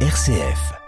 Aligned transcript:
RCF. 0.00 0.85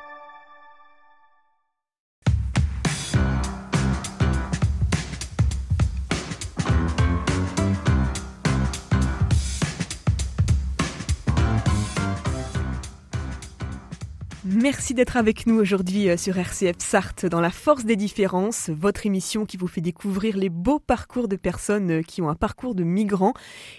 Merci 14.61 14.93
d'être 14.93 15.17
avec 15.17 15.47
nous 15.47 15.56
aujourd'hui 15.56 16.11
euh, 16.11 16.16
sur 16.16 16.36
RCF 16.36 16.79
Sarthe 16.80 17.27
dans 17.27 17.41
La 17.41 17.50
Force 17.50 17.84
des 17.84 17.95
Différences, 17.95 18.70
votre 18.70 19.06
émission 19.06 19.46
qui 19.46 19.56
vous 19.56 19.68
fait 19.68 19.80
découvrir 19.80 20.36
les 20.36 20.48
beaux 20.48 20.80
parcours 20.80 21.29
de 21.29 21.36
personnes 21.36 22.00
euh, 22.00 22.02
qui 22.02 22.23
ont 22.23 22.29
un 22.29 22.34
parcours 22.34 22.74
de 22.74 22.82
migrants. 22.82 23.34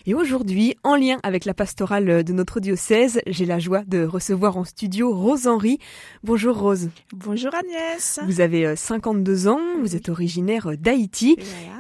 Et 0.06 0.14
aujourd'hui, 0.14 0.78
en 0.84 0.96
lien 0.96 1.20
avec 1.22 1.44
la 1.44 1.54
pastorale 1.54 2.10
euh, 2.10 2.24
de 2.24 2.32
notre 2.32 2.62
diocèse, 2.62 3.20
j'ai 3.28 3.46
la 3.46 3.60
joie 3.60 3.84
de 3.88 4.06
recevoir 4.06 4.56
en 4.56 4.64
studio 4.64 5.14
Rose 5.14 5.48
Henry. 5.48 5.80
Bonjour 6.24 6.58
Rose. 6.58 6.90
Bonjour 7.12 7.54
Agnès. 7.54 8.22
Vous 8.26 8.40
avez 8.40 8.78
52 8.78 9.50
ans, 9.50 9.60
vous 9.82 9.98
êtes 9.98 10.08
originaire 10.08 10.78
d'Haïti 10.78 11.36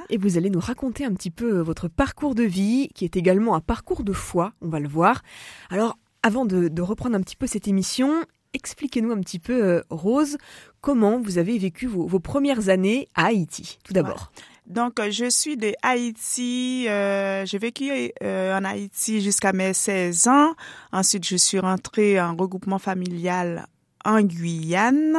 et 0.09 0.17
vous 0.17 0.37
allez 0.37 0.49
nous 0.49 0.59
raconter 0.59 1.05
un 1.05 1.13
petit 1.13 1.31
peu 1.31 1.61
votre 1.61 1.87
parcours 1.87 2.35
de 2.35 2.43
vie 2.43 2.89
qui 2.93 3.05
est 3.05 3.15
également 3.15 3.55
un 3.55 3.61
parcours 3.61 4.03
de 4.03 4.11
foi, 4.11 4.51
on 4.61 4.67
va 4.67 4.81
le 4.81 4.89
voir. 4.89 5.21
Alors, 5.69 5.97
avant 6.21 6.43
de, 6.43 6.67
de, 6.67 6.81
reprendre 6.81 7.15
un 7.15 7.21
petit 7.21 7.37
peu 7.37 7.47
cette 7.47 7.69
émission, 7.69 8.11
expliquez-nous 8.53 9.11
un 9.11 9.19
petit 9.21 9.39
peu, 9.39 9.63
euh, 9.63 9.83
Rose, 9.89 10.37
comment 10.81 11.19
vous 11.19 11.37
avez 11.37 11.57
vécu 11.57 11.87
vos, 11.87 12.19
premières 12.19 12.69
années 12.69 13.07
à 13.15 13.27
Haïti, 13.27 13.79
tout 13.83 13.93
d'abord. 13.93 14.31
Donc, 14.67 14.99
euh, 14.99 15.09
je 15.09 15.29
suis 15.29 15.57
de 15.57 15.73
Haïti. 15.81 16.85
Euh, 16.87 17.45
j'ai 17.45 17.57
vécu 17.57 17.89
en 18.21 18.63
Haïti 18.63 19.21
jusqu'à 19.21 19.51
mes 19.51 19.73
16 19.73 20.27
ans. 20.27 20.53
Ensuite, 20.91 21.25
je 21.25 21.37
suis 21.37 21.59
rentrée 21.59 22.21
en 22.21 22.35
regroupement 22.35 22.79
familial 22.79 23.65
en 24.05 24.21
Guyane. 24.21 25.17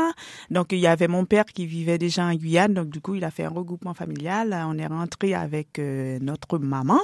Donc, 0.50 0.68
il 0.70 0.78
y 0.78 0.86
avait 0.86 1.08
mon 1.08 1.24
père 1.24 1.44
qui 1.44 1.66
vivait 1.66 1.98
déjà 1.98 2.24
en 2.24 2.34
Guyane. 2.34 2.74
Donc, 2.74 2.90
du 2.90 3.00
coup, 3.00 3.16
il 3.16 3.24
a 3.24 3.30
fait 3.30 3.44
un 3.44 3.50
regroupement 3.50 3.92
familial. 3.92 4.56
On 4.68 4.78
est 4.78 4.86
rentré 4.86 5.34
avec 5.34 5.78
notre 5.78 6.58
maman 6.58 7.00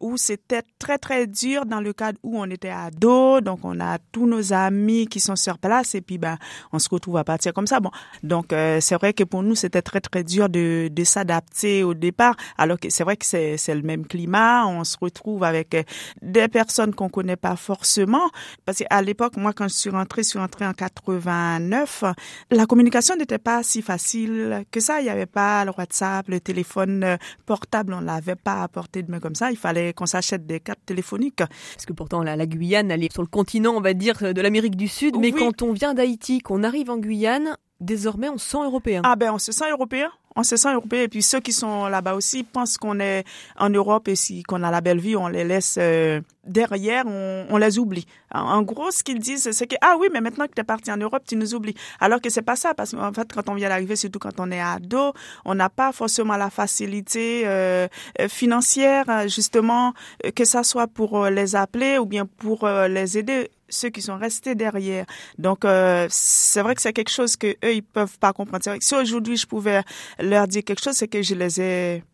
où 0.00 0.16
c'était 0.16 0.62
très, 0.78 0.98
très 0.98 1.26
dur 1.26 1.66
dans 1.66 1.80
le 1.80 1.92
cadre 1.92 2.18
où 2.22 2.38
on 2.38 2.48
était 2.50 2.70
ado. 2.70 3.40
Donc, 3.40 3.60
on 3.62 3.80
a 3.80 3.98
tous 4.12 4.26
nos 4.26 4.52
amis 4.52 5.06
qui 5.06 5.20
sont 5.20 5.36
sur 5.36 5.58
place 5.58 5.94
et 5.94 6.00
puis, 6.00 6.18
ben, 6.18 6.38
on 6.72 6.78
se 6.78 6.88
retrouve 6.88 7.16
à 7.16 7.24
partir 7.24 7.52
comme 7.52 7.66
ça. 7.66 7.80
Bon, 7.80 7.90
donc, 8.22 8.52
euh, 8.52 8.80
c'est 8.80 8.94
vrai 8.94 9.12
que 9.12 9.24
pour 9.24 9.42
nous, 9.42 9.54
c'était 9.54 9.82
très, 9.82 10.00
très 10.00 10.24
dur 10.24 10.48
de, 10.48 10.88
de 10.90 11.04
s'adapter 11.04 11.82
au 11.82 11.94
départ. 11.94 12.34
Alors 12.56 12.78
que 12.78 12.90
c'est 12.90 13.04
vrai 13.04 13.16
que 13.16 13.26
c'est, 13.26 13.56
c'est 13.56 13.74
le 13.74 13.82
même 13.82 14.06
climat. 14.06 14.66
On 14.66 14.84
se 14.84 14.96
retrouve 15.00 15.44
avec 15.44 15.74
euh, 15.74 15.82
des 16.22 16.48
personnes 16.48 16.94
qu'on 16.94 17.08
connaît 17.08 17.36
pas 17.36 17.56
forcément. 17.56 18.30
Parce 18.64 18.78
qu'à 18.78 19.02
l'époque, 19.02 19.36
moi, 19.36 19.52
quand 19.52 19.68
je 19.68 19.74
suis 19.74 19.90
rentrée, 19.90 20.22
je 20.22 20.28
suis 20.28 20.38
rentrée 20.38 20.66
en 20.66 20.72
89, 20.72 22.04
la 22.50 22.66
communication 22.66 23.16
n'était 23.16 23.38
pas 23.38 23.62
si 23.62 23.82
facile 23.82 24.64
que 24.70 24.80
ça. 24.80 25.00
Il 25.00 25.04
n'y 25.04 25.10
avait 25.10 25.26
pas 25.26 25.64
le 25.64 25.72
WhatsApp, 25.76 26.28
le 26.28 26.40
téléphone 26.40 27.18
portable, 27.46 27.94
on 27.94 28.00
l'avait 28.00 28.36
pas 28.36 28.62
à 28.62 28.68
portée 28.68 29.02
de 29.02 29.10
main 29.10 29.20
comme 29.20 29.34
ça. 29.34 29.50
Il 29.50 29.56
fallait 29.56 29.87
qu'on 29.92 30.06
s'achète 30.06 30.46
des 30.46 30.60
cartes 30.60 30.80
téléphoniques. 30.86 31.36
Parce 31.36 31.86
que 31.86 31.92
pourtant, 31.92 32.22
la, 32.22 32.36
la, 32.36 32.46
Guyane, 32.46 32.90
elle 32.90 33.04
est 33.04 33.12
sur 33.12 33.22
le 33.22 33.28
continent, 33.28 33.74
on 33.76 33.80
va 33.80 33.94
dire, 33.94 34.34
de 34.34 34.40
l'Amérique 34.40 34.76
du 34.76 34.88
Sud. 34.88 35.16
Mais 35.18 35.32
Oui. 35.32 35.38
quand 35.38 35.62
on 35.62 35.72
vient 35.72 35.94
d'Haïti, 35.94 36.40
qu'on 36.40 36.62
arrive 36.62 36.90
en 36.90 36.98
Guyane, 36.98 37.56
désormais, 37.80 38.28
on 38.28 38.38
se 38.38 38.50
sent 38.50 38.64
européen. 38.64 39.02
Ah 39.04 39.16
ben, 39.16 39.32
on 39.32 39.38
se 39.38 39.52
sent 39.52 39.70
européen. 39.70 40.10
On 40.38 40.44
se 40.44 40.56
sent 40.56 40.72
européen. 40.72 41.02
Et 41.02 41.08
puis 41.08 41.20
ceux 41.20 41.40
qui 41.40 41.52
sont 41.52 41.88
là-bas 41.88 42.14
aussi 42.14 42.44
pensent 42.44 42.78
qu'on 42.78 43.00
est 43.00 43.24
en 43.56 43.70
Europe 43.70 44.06
et 44.06 44.14
si 44.14 44.44
qu'on 44.44 44.62
a 44.62 44.70
la 44.70 44.80
belle 44.80 45.00
vie, 45.00 45.16
on 45.16 45.26
les 45.26 45.42
laisse 45.42 45.78
euh, 45.80 46.20
derrière, 46.46 47.06
on, 47.06 47.56
les 47.56 47.80
oublie. 47.80 48.06
En, 48.32 48.62
gros, 48.62 48.92
ce 48.92 49.02
qu'ils 49.02 49.18
disent, 49.18 49.50
c'est 49.50 49.66
que 49.66 49.74
ah 49.80 49.96
oui, 49.98 50.06
mais 50.12 50.20
maintenant 50.20 50.46
que 50.46 50.52
tu 50.54 50.60
es 50.60 50.64
parti 50.64 50.92
en 50.92 50.96
Europe, 50.96 51.24
tu 51.26 51.34
nous 51.34 51.56
oublies. 51.56 51.74
Alors 51.98 52.20
que 52.20 52.30
c'est 52.30 52.42
pas 52.42 52.54
ça, 52.54 52.72
parce 52.72 52.92
qu'en 52.92 53.12
fait, 53.12 53.32
quand 53.32 53.48
on 53.48 53.54
vient 53.54 53.68
d'arriver, 53.68 53.96
surtout 53.96 54.20
quand 54.20 54.38
on 54.38 54.52
est 54.52 54.60
ado, 54.60 55.12
on 55.44 55.56
n'a 55.56 55.70
pas 55.70 55.90
forcément 55.90 56.36
la 56.36 56.50
facilité 56.50 57.42
euh, 57.46 57.88
financière, 58.28 59.28
justement, 59.28 59.92
que 60.36 60.44
ça 60.44 60.62
soit 60.62 60.86
pour 60.86 61.24
euh, 61.24 61.30
les 61.30 61.56
appeler 61.56 61.98
ou 61.98 62.06
bien 62.06 62.26
pour 62.26 62.68
les 62.68 63.18
aider 63.18 63.50
ceux 63.68 63.90
qui 63.90 64.02
sont 64.02 64.16
restés 64.16 64.54
derrière. 64.54 65.04
Donc 65.38 65.64
euh, 65.64 66.06
c'est 66.10 66.62
vrai 66.62 66.74
que 66.74 66.82
c'est 66.82 66.92
quelque 66.92 67.10
chose 67.10 67.36
que 67.36 67.48
eux 67.64 67.74
ils 67.74 67.82
peuvent 67.82 68.18
pas 68.18 68.32
comprendre. 68.32 68.62
C'est 68.64 68.70
vrai 68.70 68.78
que 68.78 68.84
si 68.84 68.94
aujourd'hui 68.94 69.36
je 69.36 69.46
pouvais 69.46 69.82
leur 70.20 70.48
dire 70.48 70.62
quelque 70.64 70.82
chose, 70.82 70.94
c'est 70.94 71.08
que 71.08 71.22
je 71.22 71.34
les 71.34 71.60
ai 71.60 72.04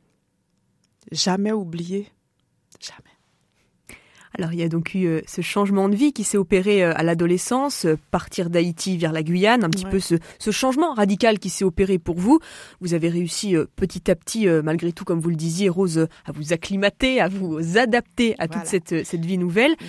jamais 1.12 1.52
oubliés, 1.52 2.08
jamais. 2.80 2.98
Alors 4.36 4.52
il 4.52 4.58
y 4.58 4.64
a 4.64 4.68
donc 4.68 4.94
eu 4.94 5.06
euh, 5.06 5.20
ce 5.28 5.42
changement 5.42 5.88
de 5.88 5.94
vie 5.94 6.12
qui 6.12 6.24
s'est 6.24 6.38
opéré 6.38 6.82
euh, 6.82 6.92
à 6.96 7.04
l'adolescence, 7.04 7.84
euh, 7.86 7.96
partir 8.10 8.50
d'Haïti 8.50 8.96
vers 8.98 9.12
la 9.12 9.22
Guyane, 9.22 9.62
un 9.62 9.70
petit 9.70 9.84
Ouais. 9.84 9.92
peu 9.92 10.00
ce, 10.00 10.16
ce 10.40 10.50
changement 10.50 10.92
radical 10.92 11.38
qui 11.38 11.50
s'est 11.50 11.64
opéré 11.64 12.00
pour 12.00 12.16
vous. 12.18 12.40
Vous 12.80 12.94
avez 12.94 13.10
réussi 13.10 13.54
petit 13.76 14.10
à 14.10 14.16
petit, 14.16 14.48
malgré 14.64 14.92
tout, 14.92 15.04
comme 15.04 15.20
vous 15.20 15.30
le 15.30 15.36
disiez, 15.36 15.68
Rose, 15.68 16.08
à 16.24 16.32
vous 16.32 16.52
acclimater, 16.52 17.20
à 17.20 17.28
vous 17.28 17.78
adapter 17.78 18.34
à 18.40 18.48
toute 18.48 18.66
cette, 18.66 19.06
cette 19.06 19.24
vie 19.24 19.38
nouvelle. 19.38 19.72
Mhm. 19.72 19.86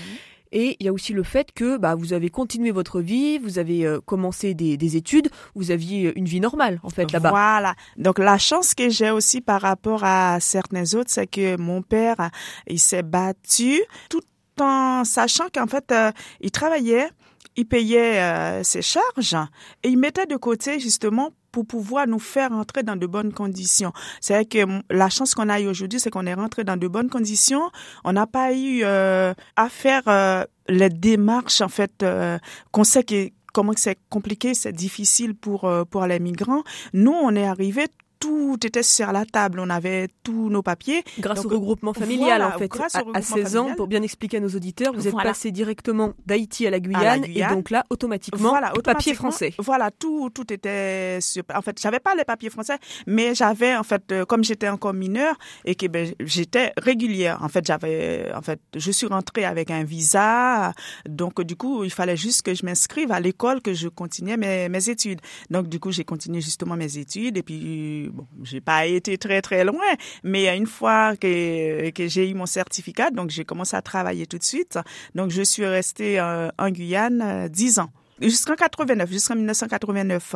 Et 0.56 0.78
il 0.80 0.86
y 0.86 0.90
a 0.90 0.94
aussi 0.94 1.12
le 1.12 1.24
fait 1.24 1.52
que 1.54 1.76
bah, 1.76 1.96
vous 1.96 2.14
avez 2.14 2.30
continué 2.30 2.72
votre 2.72 3.02
vie, 3.02 3.38
vous 3.40 3.60
avez 3.60 3.86
euh, 3.86 4.00
commencé 4.00 4.54
des, 4.54 4.78
des 4.78 4.96
études, 4.96 5.30
vous 5.54 5.70
aviez 5.70 6.18
une 6.18 6.24
vie 6.24 6.40
normale 6.40 6.80
en 6.82 6.90
fait 6.90 7.12
là-bas. 7.12 7.30
Voilà. 7.30 7.76
Donc 7.98 8.20
la 8.20 8.38
chance 8.38 8.74
que 8.74 8.90
j'ai 8.90 9.12
aussi 9.12 9.42
par 9.42 9.62
rapport 9.62 10.06
à 10.06 10.40
certains 10.40 10.94
autres, 10.94 11.10
c'est 11.12 11.28
que 11.28 11.58
mon 11.58 11.82
père, 11.82 12.32
il 12.68 12.80
s'est 12.80 13.04
battu 13.04 13.82
tout 14.10 14.22
en 14.62 15.04
sachant 15.04 15.48
qu'en 15.54 15.68
fait, 15.68 15.92
euh, 15.92 16.12
il 16.40 16.52
travaillait, 16.52 17.10
il 17.58 17.66
payait 17.66 18.22
euh, 18.22 18.64
ses 18.64 18.82
charges 18.82 19.36
et 19.84 19.90
il 19.90 19.98
mettait 19.98 20.26
de 20.26 20.38
côté 20.38 20.80
justement 20.80 21.32
pour 21.56 21.66
pouvoir 21.66 22.06
nous 22.06 22.20
faire 22.20 22.52
entrer 22.52 22.84
dans 22.84 22.98
de 22.98 23.08
bonnes 23.08 23.32
conditions. 23.32 23.94
C'est 24.20 24.34
vrai 24.34 24.44
que 24.44 24.66
mm, 24.66 24.82
la 24.90 25.10
chance 25.10 25.34
qu'on 25.34 25.48
a 25.48 25.62
eu 25.62 25.68
aujourd'hui, 25.68 26.02
c'est 26.02 26.10
qu'on 26.10 26.26
est 26.26 26.34
rentré 26.34 26.66
dans 26.66 26.76
de 26.76 26.86
bonnes 26.90 27.10
conditions. 27.10 27.72
On 28.04 28.12
n'a 28.12 28.28
pas 28.28 28.52
eu 28.52 28.82
euh, 28.84 29.34
à 29.56 29.70
faire 29.70 30.02
euh, 30.08 30.44
les 30.68 30.90
démarches 30.90 31.62
en 31.62 31.70
fait 31.70 32.04
euh, 32.04 32.38
qu'on 32.74 32.84
sait 32.84 33.06
que 33.06 33.30
comment 33.54 33.72
c'est 33.78 33.98
compliqué, 34.10 34.54
c'est 34.54 34.74
difficile 34.74 35.34
pour 35.34 35.62
pour 35.90 36.06
les 36.06 36.20
migrants. 36.20 36.64
Nous, 36.92 37.14
on 37.14 37.34
est 37.38 37.48
arrivé 37.48 37.88
tout 38.20 38.58
était 38.66 38.84
sur 38.84 39.12
la 39.12 39.26
table, 39.26 39.60
on 39.60 39.70
avait 39.70 40.08
tous 40.24 40.50
nos 40.50 40.62
papiers. 40.62 41.04
Grâce 41.20 41.42
Donc, 41.44 41.52
au 41.52 41.56
regroupement 41.56 41.94
familial, 41.94 42.40
voilà, 42.40 42.56
en 42.56 42.60
fait, 42.60 42.68
grâce 42.68 42.96
à, 42.96 43.00
à 43.00 43.02
regroupement 43.02 43.36
16 43.36 43.58
ans, 43.58 43.76
pour 43.76 43.88
bien 43.88 44.02
expliquer 44.02 44.38
à 44.38 44.40
nos 44.40 44.50
auditeurs, 44.50 44.94
vous 44.94 45.08
êtes 45.08 45.14
Voilà. 45.14 45.30
passé 45.32 45.52
directement 45.52 46.14
d'Haïti 46.26 46.66
à 46.68 46.70
la 46.70 46.80
Guyane, 46.80 47.26
et 47.26 47.44
donc 47.48 47.70
là, 47.70 47.86
automatiquement, 47.90 48.50
Voilà, 48.50 48.68
papier 48.70 48.80
automatiquement, 48.80 49.32
français. 49.32 49.54
Voilà, 49.60 49.92
tout 49.92 50.30
tout 50.34 50.52
était 50.52 51.20
sur, 51.22 51.44
en 51.54 51.62
fait, 51.62 51.80
j'avais 51.82 52.00
pas 52.00 52.16
les 52.16 52.26
papiers 52.26 52.50
français, 52.50 52.78
mais 53.08 53.36
j'avais 53.36 53.76
en 53.76 53.84
fait 53.84 54.12
euh, 54.12 54.26
comme 54.26 54.44
j'étais 54.44 54.70
encore 54.70 54.94
mineure 54.94 55.36
et 55.66 55.76
que 55.76 55.88
ben, 55.88 56.14
j'étais 56.20 56.74
régulière. 56.78 57.40
En 57.44 57.50
fait, 57.50 57.66
j'avais 57.66 58.32
en 58.36 58.42
fait, 58.42 58.60
je 58.76 58.92
suis 58.92 59.08
rentrée 59.08 59.46
avec 59.46 59.72
un 59.72 59.84
visa, 59.84 60.74
donc 61.08 61.42
du 61.42 61.56
coup, 61.56 61.84
il 61.84 61.92
fallait 61.92 62.18
juste 62.18 62.42
que 62.44 62.54
je 62.54 62.66
m'inscrive 62.66 63.12
à 63.12 63.20
l'école 63.20 63.62
que 63.62 63.74
je 63.74 63.88
continuais 63.88 64.38
mes, 64.38 64.70
mes 64.70 64.90
études. 64.90 65.22
Donc 65.50 65.68
du 65.68 65.80
coup, 65.80 65.92
j'ai 65.92 66.04
continué 66.04 66.42
justement 66.42 66.76
mes 66.76 66.98
études 66.98 67.38
et 67.38 67.44
puis 67.44 68.05
bon, 68.08 68.28
j'ai 68.44 68.62
pas 68.62 68.86
été 68.86 69.18
très 69.18 69.42
très 69.42 69.64
loin, 69.64 69.84
mais 70.24 70.56
une 70.56 70.68
fois 70.68 71.16
que 71.16 71.90
que 71.90 72.08
j'ai 72.08 72.30
eu 72.30 72.34
mon 72.34 72.46
certificat, 72.46 73.12
donc 73.12 73.30
j'ai 73.30 73.46
commencé 73.46 73.76
à 73.76 73.82
travailler 73.82 74.26
tout 74.26 74.38
de 74.38 74.44
suite. 74.44 74.80
Donc 75.14 75.32
je 75.32 75.42
suis 75.42 75.66
restée 75.66 76.20
euh, 76.20 76.50
en 76.58 76.70
Guyane 76.70 77.22
euh, 77.22 77.48
10 77.48 77.80
ans. 77.80 77.90
Jusqu'en 78.22 78.56
89, 78.56 79.12
jusqu'en 79.12 79.36
1989. 79.36 80.36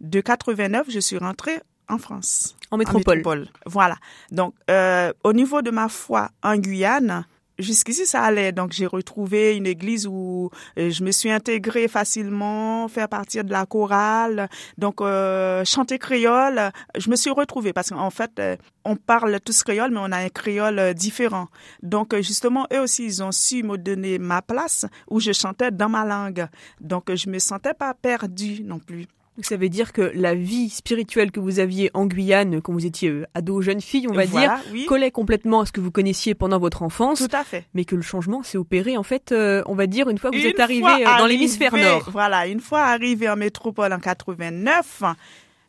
De 0.00 0.20
89, 0.20 0.86
je 0.88 1.00
suis 1.00 1.18
rentrée 1.18 1.60
en 1.88 1.98
France. 1.98 2.56
En 2.70 2.76
En 2.76 2.78
métropole. 2.78 3.48
Voilà. 3.66 3.96
Donc, 4.30 4.54
euh, 4.70 5.12
au 5.24 5.32
niveau 5.32 5.62
de 5.62 5.70
ma 5.70 5.88
foi 5.88 6.30
en 6.42 6.56
Guyane, 6.56 7.26
jusqu'ici, 7.58 8.06
ça 8.06 8.22
allait. 8.22 8.52
Donc, 8.52 8.72
j'ai 8.72 8.86
retrouvé 8.86 9.56
une 9.56 9.66
église 9.66 10.06
où 10.06 10.50
euh, 10.78 10.90
je 10.90 11.02
me 11.02 11.10
suis 11.10 11.30
intégrée 11.30 11.88
facilement, 11.88 12.88
faire 12.88 13.08
partie 13.08 13.42
de 13.42 13.50
la 13.50 13.66
chorale. 13.66 14.48
Donc, 14.76 15.00
euh, 15.00 15.64
chanter 15.64 15.98
créole, 15.98 16.70
je 16.96 17.10
me 17.10 17.16
suis 17.16 17.30
retrouvée 17.30 17.72
parce 17.72 17.90
qu'en 17.90 18.10
fait, 18.10 18.32
euh, 18.38 18.56
on 18.84 18.96
parle 18.96 19.40
tous 19.40 19.62
créole, 19.62 19.90
mais 19.90 20.00
on 20.00 20.12
a 20.12 20.18
un 20.18 20.28
créole 20.28 20.78
euh, 20.78 20.92
différent. 20.92 21.48
Donc, 21.82 22.14
justement, 22.20 22.66
eux 22.72 22.80
aussi, 22.80 23.04
ils 23.04 23.22
ont 23.22 23.32
su 23.32 23.62
me 23.62 23.76
donner 23.76 24.18
ma 24.18 24.42
place 24.42 24.86
où 25.10 25.20
je 25.20 25.32
chantais 25.32 25.70
dans 25.70 25.88
ma 25.88 26.04
langue. 26.04 26.46
Donc, 26.80 27.14
je 27.14 27.28
me 27.28 27.38
sentais 27.38 27.74
pas 27.74 27.94
perdue 27.94 28.62
non 28.62 28.78
plus. 28.78 29.06
Donc, 29.38 29.44
Ça 29.44 29.56
veut 29.56 29.68
dire 29.68 29.92
que 29.92 30.10
la 30.16 30.34
vie 30.34 30.68
spirituelle 30.68 31.30
que 31.30 31.38
vous 31.38 31.60
aviez 31.60 31.92
en 31.94 32.06
Guyane, 32.06 32.60
quand 32.60 32.72
vous 32.72 32.86
étiez 32.86 33.08
euh, 33.08 33.24
ado, 33.34 33.62
jeune 33.62 33.80
fille, 33.80 34.08
on 34.10 34.12
va 34.12 34.26
dire, 34.26 34.52
oui. 34.72 34.84
collait 34.86 35.12
complètement 35.12 35.60
à 35.60 35.66
ce 35.66 35.70
que 35.70 35.80
vous 35.80 35.92
connaissiez 35.92 36.34
pendant 36.34 36.58
votre 36.58 36.82
enfance, 36.82 37.20
Tout 37.20 37.36
à 37.36 37.44
fait. 37.44 37.64
mais 37.72 37.84
que 37.84 37.94
le 37.94 38.02
changement 38.02 38.42
s'est 38.42 38.58
opéré, 38.58 38.96
en 38.96 39.04
fait, 39.04 39.30
euh, 39.30 39.62
on 39.66 39.76
va 39.76 39.86
dire, 39.86 40.08
une 40.10 40.18
fois 40.18 40.32
que 40.32 40.36
vous 40.36 40.42
Une 40.42 40.48
êtes 40.48 40.58
arrivé 40.58 40.88
euh, 40.88 41.18
dans 41.18 41.26
l'hémisphère 41.26 41.76
nord. 41.76 42.08
Voilà, 42.10 42.48
une 42.48 42.58
fois 42.58 42.80
arrivé 42.80 43.30
en 43.30 43.36
métropole 43.36 43.92
en 43.92 44.00
89, 44.00 45.04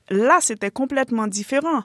là, 0.10 0.40
c'était 0.42 0.72
complètement 0.72 1.28
différent. 1.28 1.84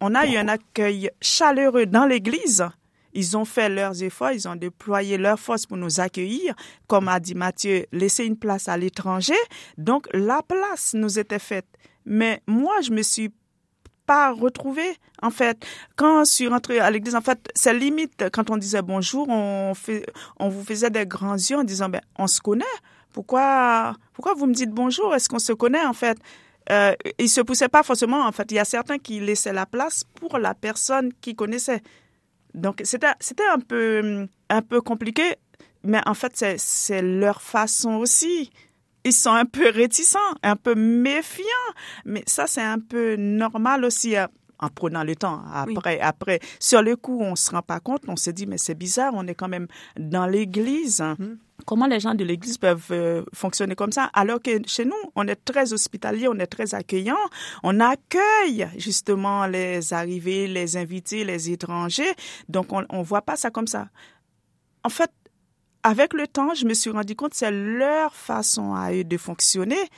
On 0.00 0.14
a 0.14 0.26
eu 0.26 0.36
un 0.36 0.48
accueil 0.48 1.10
chaleureux 1.20 1.84
dans 1.84 2.06
l'église 2.06 2.64
Ils 3.12 3.36
ont 3.36 3.44
fait 3.44 3.68
leurs 3.68 4.02
efforts, 4.02 4.32
ils 4.32 4.48
ont 4.48 4.56
déployé 4.56 5.18
leurs 5.18 5.38
forces 5.38 5.66
pour 5.66 5.76
nous 5.76 6.00
accueillir. 6.00 6.54
Comme 6.86 7.08
a 7.08 7.20
dit 7.20 7.34
Mathieu, 7.34 7.86
laisser 7.92 8.24
une 8.24 8.36
place 8.36 8.68
à 8.68 8.76
l'étranger. 8.76 9.34
Donc, 9.76 10.08
la 10.12 10.42
place 10.42 10.94
nous 10.94 11.18
était 11.18 11.38
faite. 11.38 11.66
Mais 12.04 12.42
moi, 12.46 12.80
je 12.80 12.90
me 12.90 13.02
suis 13.02 13.30
pas 14.06 14.32
retrouvée, 14.32 14.96
en 15.22 15.30
fait. 15.30 15.64
Quand 15.96 16.24
je 16.24 16.30
suis 16.30 16.48
rentrée 16.48 16.80
à 16.80 16.90
l'église, 16.90 17.14
en 17.14 17.20
fait, 17.20 17.50
c'est 17.54 17.74
limite, 17.74 18.24
quand 18.32 18.50
on 18.50 18.56
disait 18.56 18.82
bonjour, 18.82 19.28
on, 19.28 19.74
fait, 19.74 20.06
on 20.38 20.48
vous 20.48 20.64
faisait 20.64 20.90
des 20.90 21.06
grands 21.06 21.34
yeux 21.34 21.56
en 21.56 21.64
disant, 21.64 21.88
ben, 21.88 22.00
on 22.18 22.26
se 22.26 22.40
connaît. 22.40 22.64
Pourquoi, 23.12 23.94
pourquoi 24.14 24.34
vous 24.34 24.46
me 24.46 24.54
dites 24.54 24.70
bonjour? 24.70 25.14
Est-ce 25.14 25.28
qu'on 25.28 25.38
se 25.38 25.52
connaît, 25.52 25.84
en 25.84 25.92
fait? 25.92 26.18
Euh, 26.70 26.94
ils 27.18 27.28
se 27.28 27.40
poussaient 27.40 27.68
pas 27.68 27.82
forcément. 27.82 28.24
En 28.24 28.32
fait, 28.32 28.50
il 28.50 28.54
y 28.54 28.58
a 28.58 28.64
certains 28.64 28.98
qui 28.98 29.20
laissaient 29.20 29.52
la 29.52 29.66
place 29.66 30.04
pour 30.14 30.38
la 30.38 30.54
personne 30.54 31.12
qui 31.20 31.34
connaissait. 31.34 31.82
Donc, 32.54 32.80
c'était, 32.84 33.06
un 33.06 33.58
peu, 33.60 34.26
un 34.48 34.62
peu 34.62 34.80
compliqué, 34.80 35.36
mais 35.84 36.00
en 36.06 36.14
fait, 36.14 36.32
c'est, 36.34 36.58
c'est 36.58 37.02
leur 37.02 37.40
façon 37.42 37.94
aussi. 37.94 38.50
Ils 39.04 39.12
sont 39.12 39.32
un 39.32 39.46
peu 39.46 39.68
réticents, 39.70 40.18
un 40.42 40.56
peu 40.56 40.74
méfiants, 40.74 41.44
mais 42.04 42.22
ça, 42.26 42.46
c'est 42.46 42.62
un 42.62 42.78
peu 42.78 43.16
normal 43.16 43.84
aussi 43.84 44.16
euh, 44.16 44.26
en 44.62 44.68
prenant 44.68 45.04
le 45.04 45.16
temps. 45.16 45.42
Après, 45.52 46.00
après, 46.00 46.40
sur 46.58 46.82
le 46.82 46.96
coup, 46.96 47.18
on 47.20 47.36
se 47.36 47.50
rend 47.50 47.62
pas 47.62 47.80
compte, 47.80 48.02
on 48.08 48.16
se 48.16 48.30
dit, 48.30 48.46
mais 48.46 48.58
c'est 48.58 48.74
bizarre, 48.74 49.12
on 49.14 49.26
est 49.26 49.34
quand 49.34 49.48
même 49.48 49.66
dans 49.98 50.26
l'église. 50.26 51.02
Mmh. 51.02 51.34
Comment 51.66 51.86
les 51.86 52.00
gens 52.00 52.14
de 52.14 52.24
l'Église 52.24 52.58
peuvent 52.58 52.88
euh, 52.90 53.22
fonctionner 53.32 53.76
comme 53.76 53.92
ça? 53.92 54.10
Alors 54.14 54.42
que 54.42 54.50
chez 54.66 54.84
nous, 54.84 54.96
on 55.14 55.28
est 55.28 55.36
très 55.36 55.72
hospitalier, 55.72 56.26
on 56.26 56.38
est 56.40 56.46
très 56.46 56.74
accueillant, 56.74 57.18
on 57.62 57.78
accueille 57.78 58.68
justement 58.78 59.46
les 59.46 59.92
arrivés, 59.92 60.48
les 60.48 60.76
invités, 60.76 61.24
les 61.24 61.50
étrangers. 61.50 62.14
Donc, 62.48 62.72
on 62.72 62.82
ne 62.98 63.04
voit 63.04 63.22
pas 63.22 63.36
ça 63.36 63.50
comme 63.50 63.68
ça. 63.68 63.88
En 64.82 64.88
fait, 64.88 65.10
avec 65.84 66.14
le 66.14 66.26
temps, 66.26 66.54
je 66.54 66.66
me 66.66 66.74
suis 66.74 66.90
rendu 66.90 67.14
compte 67.14 67.30
que 67.30 67.36
c'est 67.36 67.50
leur 67.50 68.14
façon 68.14 68.74
à 68.74 68.92
eux 68.92 69.04
de 69.04 69.16
fonctionner. 69.16 69.88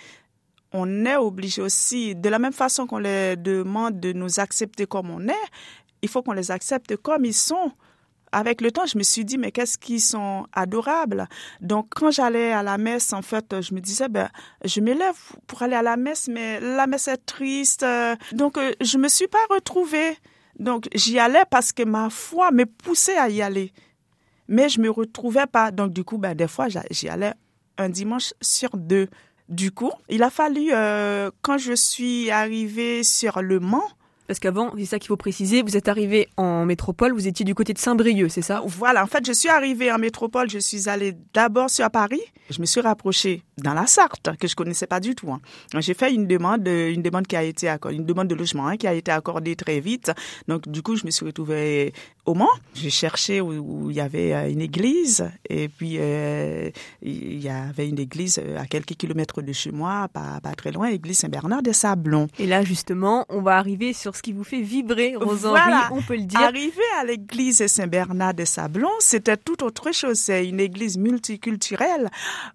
On 0.76 1.06
est 1.06 1.16
obligé 1.16 1.62
aussi, 1.62 2.16
de 2.16 2.28
la 2.28 2.40
même 2.40 2.52
façon 2.52 2.88
qu'on 2.88 2.98
les 2.98 3.36
demande 3.36 4.00
de 4.00 4.12
nous 4.12 4.40
accepter 4.40 4.86
comme 4.86 5.08
on 5.08 5.28
est, 5.28 5.46
il 6.02 6.08
faut 6.08 6.20
qu'on 6.20 6.32
les 6.32 6.50
accepte 6.50 6.96
comme 6.96 7.24
ils 7.24 7.32
sont 7.32 7.70
avec 8.32 8.60
le 8.60 8.72
temps, 8.72 8.84
je 8.84 8.98
me 8.98 9.04
suis 9.04 9.24
dit, 9.24 9.38
mais 9.38 9.52
qu'est-ce 9.52 9.78
qu'ils 9.78 10.00
sont 10.00 10.46
adorables? 10.52 11.28
Donc, 11.60 11.86
quand 11.94 12.10
j'allais 12.10 12.50
à 12.50 12.64
la 12.64 12.78
messe, 12.78 13.12
en 13.12 13.22
fait, 13.22 13.60
je 13.60 13.72
me 13.72 13.80
disais, 13.80 14.08
ben, 14.08 14.28
je 14.64 14.80
m'élève 14.80 15.16
pour 15.46 15.62
aller 15.62 15.76
à 15.76 15.82
la 15.82 15.96
messe, 15.96 16.26
mais 16.26 16.58
la 16.58 16.88
messe 16.88 17.06
est 17.06 17.24
triste. 17.24 17.86
Donc, 18.32 18.58
euh, 18.58 18.72
je 18.80 18.98
me 18.98 19.06
suis 19.06 19.28
pas 19.28 19.38
retrouvée. 19.50 20.18
Donc, 20.58 20.88
j'y 20.96 21.20
allais 21.20 21.44
parce 21.48 21.72
que 21.72 21.84
ma 21.84 22.10
foi 22.10 22.50
me 22.50 22.66
poussait 22.66 23.16
à 23.16 23.28
y 23.28 23.40
aller. 23.40 23.72
Mais 24.48 24.68
je 24.68 24.80
me 24.80 24.90
retrouvais 24.90 25.46
pas. 25.46 25.70
Donc, 25.70 25.92
du 25.92 26.02
coup, 26.02 26.18
ben, 26.18 26.34
des 26.34 26.48
fois, 26.48 26.66
j'y 26.90 27.08
allais 27.08 27.34
un 27.78 27.88
dimanche 27.88 28.34
sur 28.40 28.76
deux. 28.76 29.08
Du 29.48 29.70
coup, 29.70 29.92
il 30.08 30.22
a 30.22 30.30
fallu, 30.30 30.70
euh, 30.72 31.30
quand 31.42 31.58
je 31.58 31.74
suis 31.74 32.30
arrivée 32.30 33.02
sur 33.02 33.42
le 33.42 33.60
Mans, 33.60 33.84
parce 34.26 34.38
qu'avant, 34.38 34.72
c'est 34.76 34.84
ça 34.86 34.98
qu'il 34.98 35.08
faut 35.08 35.16
préciser, 35.16 35.62
vous 35.62 35.76
êtes 35.76 35.88
arrivé 35.88 36.28
en 36.36 36.64
métropole, 36.64 37.12
vous 37.12 37.28
étiez 37.28 37.44
du 37.44 37.54
côté 37.54 37.72
de 37.72 37.78
Saint-Brieuc, 37.78 38.30
c'est 38.30 38.42
ça? 38.42 38.62
Voilà, 38.66 39.02
en 39.02 39.06
fait, 39.06 39.26
je 39.26 39.32
suis 39.32 39.48
arrivée 39.48 39.92
en 39.92 39.98
métropole, 39.98 40.48
je 40.50 40.58
suis 40.58 40.88
allée 40.88 41.14
d'abord 41.32 41.70
sur 41.70 41.90
Paris, 41.90 42.22
je 42.50 42.60
me 42.60 42.66
suis 42.66 42.80
rapprochée 42.80 43.42
dans 43.58 43.74
la 43.74 43.86
Sarthe, 43.86 44.36
que 44.38 44.48
je 44.48 44.54
connaissais 44.54 44.86
pas 44.86 45.00
du 45.00 45.14
tout. 45.14 45.30
Hein. 45.32 45.40
J'ai 45.78 45.94
fait 45.94 46.12
une 46.12 46.26
demande, 46.26 46.66
une 46.66 47.02
demande 47.02 47.26
qui 47.26 47.36
a 47.36 47.42
été 47.42 47.68
accordée, 47.68 47.96
une 47.96 48.04
demande 48.04 48.28
de 48.28 48.34
logement 48.34 48.66
hein, 48.66 48.76
qui 48.76 48.86
a 48.86 48.94
été 48.94 49.10
accordée 49.10 49.56
très 49.56 49.80
vite. 49.80 50.12
Donc, 50.48 50.68
du 50.68 50.82
coup, 50.82 50.96
je 50.96 51.04
me 51.06 51.10
suis 51.10 51.24
retrouvée 51.24 51.92
au 52.26 52.34
Mans. 52.34 52.48
J'ai 52.74 52.90
cherché 52.90 53.40
où, 53.40 53.90
il 53.90 53.96
y 53.96 54.00
avait 54.00 54.34
euh, 54.34 54.50
une 54.50 54.60
église, 54.60 55.30
et 55.48 55.68
puis 55.68 55.96
euh, 55.98 56.70
il 57.02 57.40
y 57.40 57.48
avait 57.48 57.88
une 57.88 57.98
église 57.98 58.40
euh, 58.42 58.58
à 58.58 58.66
quelques 58.66 58.94
kilomètres 58.94 59.42
de 59.42 59.52
chez 59.52 59.70
moi, 59.70 60.08
pas, 60.12 60.40
pas 60.42 60.54
très 60.54 60.72
loin, 60.72 60.90
l'église 60.90 61.18
Saint-Bernard 61.18 61.62
des 61.62 61.72
Sablons. 61.72 62.28
Et 62.38 62.46
là, 62.46 62.62
justement, 62.62 63.26
on 63.28 63.42
va 63.42 63.56
arriver 63.56 63.92
sur 63.92 64.13
ce 64.14 64.22
qui 64.22 64.32
vous 64.32 64.44
fait 64.44 64.60
vibrer, 64.60 65.16
Rose-Henri, 65.16 65.60
on 65.92 66.02
peut 66.02 66.16
le 66.16 66.24
dire. 66.24 66.40
Arriver 66.40 66.82
à 67.00 67.04
l'église 67.04 67.66
Saint-Bernard 67.66 68.34
des 68.34 68.44
Sablons, 68.44 68.88
c'était 69.00 69.36
tout 69.36 69.62
autre 69.64 69.92
chose. 69.92 70.18
C'est 70.18 70.46
une 70.48 70.60
église 70.60 70.98
multiculturelle 70.98 72.10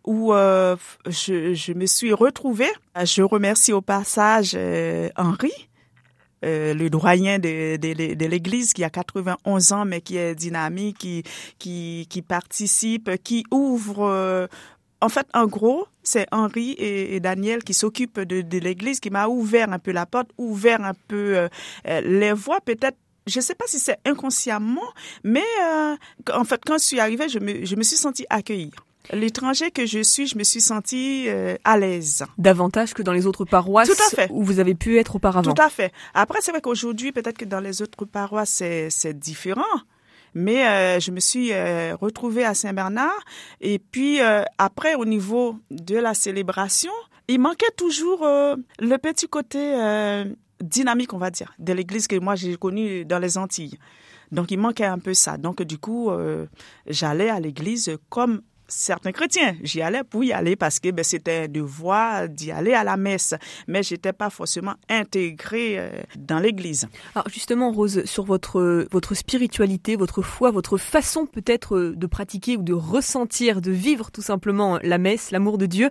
où 0.05 0.33
euh, 0.33 0.75
je, 1.07 1.53
je, 1.53 1.73
me 1.73 1.85
suis 1.85 2.13
retrouvée. 2.13 2.71
Je 3.03 3.21
remercie 3.21 3.73
au 3.73 3.81
passage 3.81 4.51
euh, 4.55 5.09
Henri. 5.15 5.51
Euh, 6.45 6.73
le 6.73 6.89
doyen 6.89 7.37
de, 7.37 7.75
de, 7.75 8.13
de 8.13 8.25
l'Église 8.25 8.71
qui 8.71 8.85
a 8.85 8.89
91 8.89 9.73
ans 9.73 9.83
mais 9.83 9.99
qui 9.99 10.15
est 10.15 10.35
dynamique, 10.35 10.97
qui 10.99 11.23
qui, 11.57 12.07
qui 12.09 12.21
participe, 12.21 13.11
qui 13.23 13.43
ouvre 13.51 14.47
en 15.01 15.09
fait, 15.09 15.27
en 15.33 15.47
gros, 15.47 15.87
c'est 16.03 16.27
Henri 16.31 16.75
et, 16.77 17.19
Daniel 17.19 17.63
qui 17.63 17.73
s'occupent 17.73 18.19
de, 18.19 18.41
de 18.41 18.57
l'Église, 18.57 18.99
qui 18.99 19.09
m'a 19.09 19.27
ouvert 19.27 19.71
un 19.71 19.79
peu 19.79 19.91
la 19.91 20.05
porte, 20.05 20.29
ouvert 20.37 20.83
un 20.83 20.93
peu 21.07 21.37
euh, 21.37 21.47
euh, 21.87 22.01
les 22.01 22.33
voies, 22.33 22.59
peut-être 22.61 22.97
je 23.27 23.37
ne 23.37 23.43
sais 23.43 23.53
pas 23.53 23.65
si 23.67 23.77
c'est 23.77 23.99
inconsciemment, 24.05 24.91
mais 25.23 25.43
euh, 25.63 25.95
en 26.33 26.43
fait, 26.45 26.61
quand 26.65 26.79
je 26.79 26.83
suis 26.83 26.99
arrivée, 26.99 27.29
je 27.29 27.37
me, 27.37 27.63
je 27.63 27.75
me 27.75 27.83
suis 27.83 27.97
sentie 27.97 28.25
accueillie. 28.31 28.71
L'étranger 29.13 29.69
que 29.69 29.85
je 29.85 30.01
suis, 30.01 30.25
je 30.25 30.35
me 30.35 30.43
suis 30.43 30.61
sentie 30.61 31.27
à 31.63 31.77
l'aise. 31.77 32.25
Davantage 32.37 32.93
que 32.93 33.03
dans 33.03 33.11
les 33.13 33.27
autres 33.27 33.45
paroisses 33.45 33.87
Tout 33.87 34.03
à 34.03 34.09
fait. 34.09 34.27
où 34.31 34.43
vous 34.43 34.59
avez 34.59 34.73
pu 34.73 34.97
être 34.97 35.15
auparavant. 35.15 35.53
Tout 35.53 35.61
à 35.61 35.69
fait. 35.69 35.91
Après, 36.15 36.39
c'est 36.41 36.51
vrai 36.51 36.61
qu'aujourd'hui, 36.61 37.11
peut-être 37.11 37.37
que 37.37 37.45
dans 37.45 37.59
les 37.59 37.81
autres 37.83 38.05
paroisses, 38.05 38.63
c'est 38.89 39.19
différent. 39.19 39.63
Mais 40.33 40.65
euh, 40.65 40.99
je 40.99 41.11
me 41.11 41.19
suis 41.19 41.51
euh, 41.51 41.95
retrouvée 41.95 42.45
à 42.45 42.53
Saint-Bernard. 42.53 43.19
Et 43.61 43.79
puis 43.79 44.21
euh, 44.21 44.43
après, 44.57 44.95
au 44.95 45.05
niveau 45.05 45.57
de 45.71 45.95
la 45.95 46.13
célébration, 46.13 46.91
il 47.27 47.39
manquait 47.39 47.71
toujours 47.77 48.21
le 48.21 48.97
petit 48.97 49.27
côté 49.27 49.59
dynamique, 50.61 51.13
on 51.13 51.19
va 51.19 51.29
dire, 51.29 51.53
de 51.59 51.73
l'église 51.73 52.07
que 52.07 52.17
moi 52.17 52.33
j'ai 52.33 52.55
connue 52.57 53.05
dans 53.05 53.19
les 53.19 53.37
Antilles. 53.37 53.77
Donc 54.31 54.49
il 54.49 54.57
manquait 54.57 54.85
un 54.85 54.97
peu 54.97 55.13
ça. 55.13 55.37
Donc 55.37 55.61
du 55.61 55.77
coup, 55.77 56.09
j'allais 56.87 57.29
à 57.29 57.39
l'église 57.39 57.95
comme 58.09 58.41
certains 58.69 59.11
chrétiens. 59.11 59.55
J'y 59.61 59.81
allais 59.81 60.03
pour 60.03 60.23
y 60.23 60.31
aller 60.31 60.55
parce 60.55 60.79
que 60.79 60.89
ben, 60.91 61.03
c'était 61.03 61.43
un 61.43 61.47
devoir 61.47 62.29
d'y 62.29 62.51
aller 62.51 62.73
à 62.73 62.83
la 62.83 62.97
messe, 62.97 63.33
mais 63.67 63.83
j'étais 63.83 64.13
pas 64.13 64.29
forcément 64.29 64.75
intégrée 64.89 65.79
euh, 65.79 65.89
dans 66.17 66.39
l'Église. 66.39 66.87
Alors 67.15 67.27
justement, 67.29 67.71
Rose, 67.71 68.05
sur 68.05 68.23
votre 68.23 68.87
votre 68.91 69.13
spiritualité, 69.15 69.95
votre 69.95 70.21
foi, 70.21 70.51
votre 70.51 70.77
façon 70.77 71.25
peut-être 71.25 71.75
euh, 71.75 71.95
de 71.95 72.07
pratiquer 72.07 72.57
ou 72.57 72.63
de 72.63 72.73
ressentir, 72.73 73.61
de 73.61 73.71
vivre 73.71 74.11
tout 74.11 74.21
simplement 74.21 74.79
la 74.83 74.97
messe, 74.97 75.31
l'amour 75.31 75.57
de 75.57 75.65
Dieu. 75.65 75.89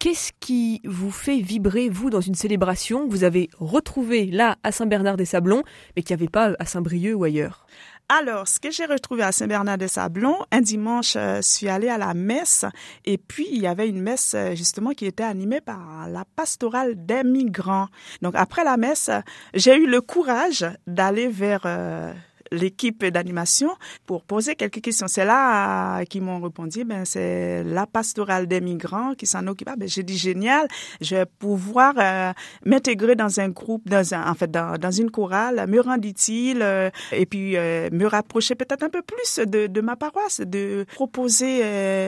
Qu'est-ce 0.00 0.32
qui 0.40 0.80
vous 0.86 1.10
fait 1.10 1.40
vibrer, 1.40 1.90
vous, 1.90 2.08
dans 2.08 2.22
une 2.22 2.34
célébration? 2.34 3.06
Que 3.06 3.10
vous 3.10 3.22
avez 3.22 3.50
retrouvée 3.58 4.24
là 4.24 4.56
à 4.62 4.72
Saint-Bernard-des-Sablons, 4.72 5.62
mais 5.94 6.02
qui 6.02 6.14
n'y 6.14 6.14
avait 6.14 6.30
pas 6.30 6.54
à 6.58 6.64
Saint-Brieuc 6.64 7.14
ou 7.16 7.24
ailleurs 7.24 7.66
alors, 8.12 8.48
ce 8.48 8.58
que 8.58 8.72
j'ai 8.72 8.86
retrouvé 8.86 9.22
à 9.22 9.30
Saint-Bernard-des-Sablons, 9.30 10.38
un 10.50 10.60
dimanche, 10.60 11.14
euh, 11.14 11.36
je 11.36 11.42
suis 11.42 11.68
allée 11.68 11.88
à 11.88 11.96
la 11.96 12.12
messe 12.12 12.64
et 13.04 13.18
puis 13.18 13.46
il 13.52 13.62
y 13.62 13.68
avait 13.68 13.88
une 13.88 14.02
messe 14.02 14.34
euh, 14.34 14.56
justement 14.56 14.90
qui 14.90 15.06
était 15.06 15.22
animée 15.22 15.60
par 15.60 16.08
la 16.08 16.24
pastorale 16.34 17.06
des 17.06 17.22
migrants. 17.22 17.86
Donc 18.20 18.34
après 18.34 18.64
la 18.64 18.76
messe, 18.76 19.12
j'ai 19.54 19.76
eu 19.76 19.86
le 19.86 20.00
courage 20.00 20.66
d'aller 20.88 21.28
vers 21.28 21.62
euh, 21.66 22.12
l'équipe 22.50 23.04
d'animation 23.04 23.70
pour 24.06 24.24
poser 24.24 24.54
quelques 24.54 24.80
questions. 24.80 25.08
C'est 25.08 25.24
là 25.24 26.04
qu'ils 26.04 26.22
m'ont 26.22 26.40
répondu, 26.40 26.84
ben 26.84 27.04
c'est 27.04 27.62
la 27.64 27.86
pastorale 27.86 28.46
des 28.46 28.60
migrants 28.60 29.14
qui 29.14 29.26
s'en 29.26 29.46
occupe. 29.46 29.68
Ben, 29.76 29.88
j'ai 29.88 30.02
dit 30.02 30.16
génial, 30.16 30.66
je 31.00 31.16
vais 31.16 31.26
pouvoir 31.26 31.94
euh, 31.98 32.32
m'intégrer 32.64 33.14
dans 33.14 33.40
un 33.40 33.48
groupe, 33.48 33.88
dans 33.88 34.14
un, 34.14 34.30
en 34.30 34.34
fait 34.34 34.50
dans, 34.50 34.78
dans 34.78 34.90
une 34.90 35.10
chorale, 35.10 35.66
me 35.68 35.80
rendre 35.80 36.06
utile 36.06 36.60
euh, 36.62 36.90
et 37.12 37.26
puis 37.26 37.56
euh, 37.56 37.88
me 37.92 38.06
rapprocher 38.06 38.54
peut-être 38.54 38.82
un 38.82 38.90
peu 38.90 39.02
plus 39.02 39.44
de, 39.44 39.66
de 39.66 39.80
ma 39.80 39.96
paroisse, 39.96 40.40
de 40.40 40.84
proposer 40.94 41.62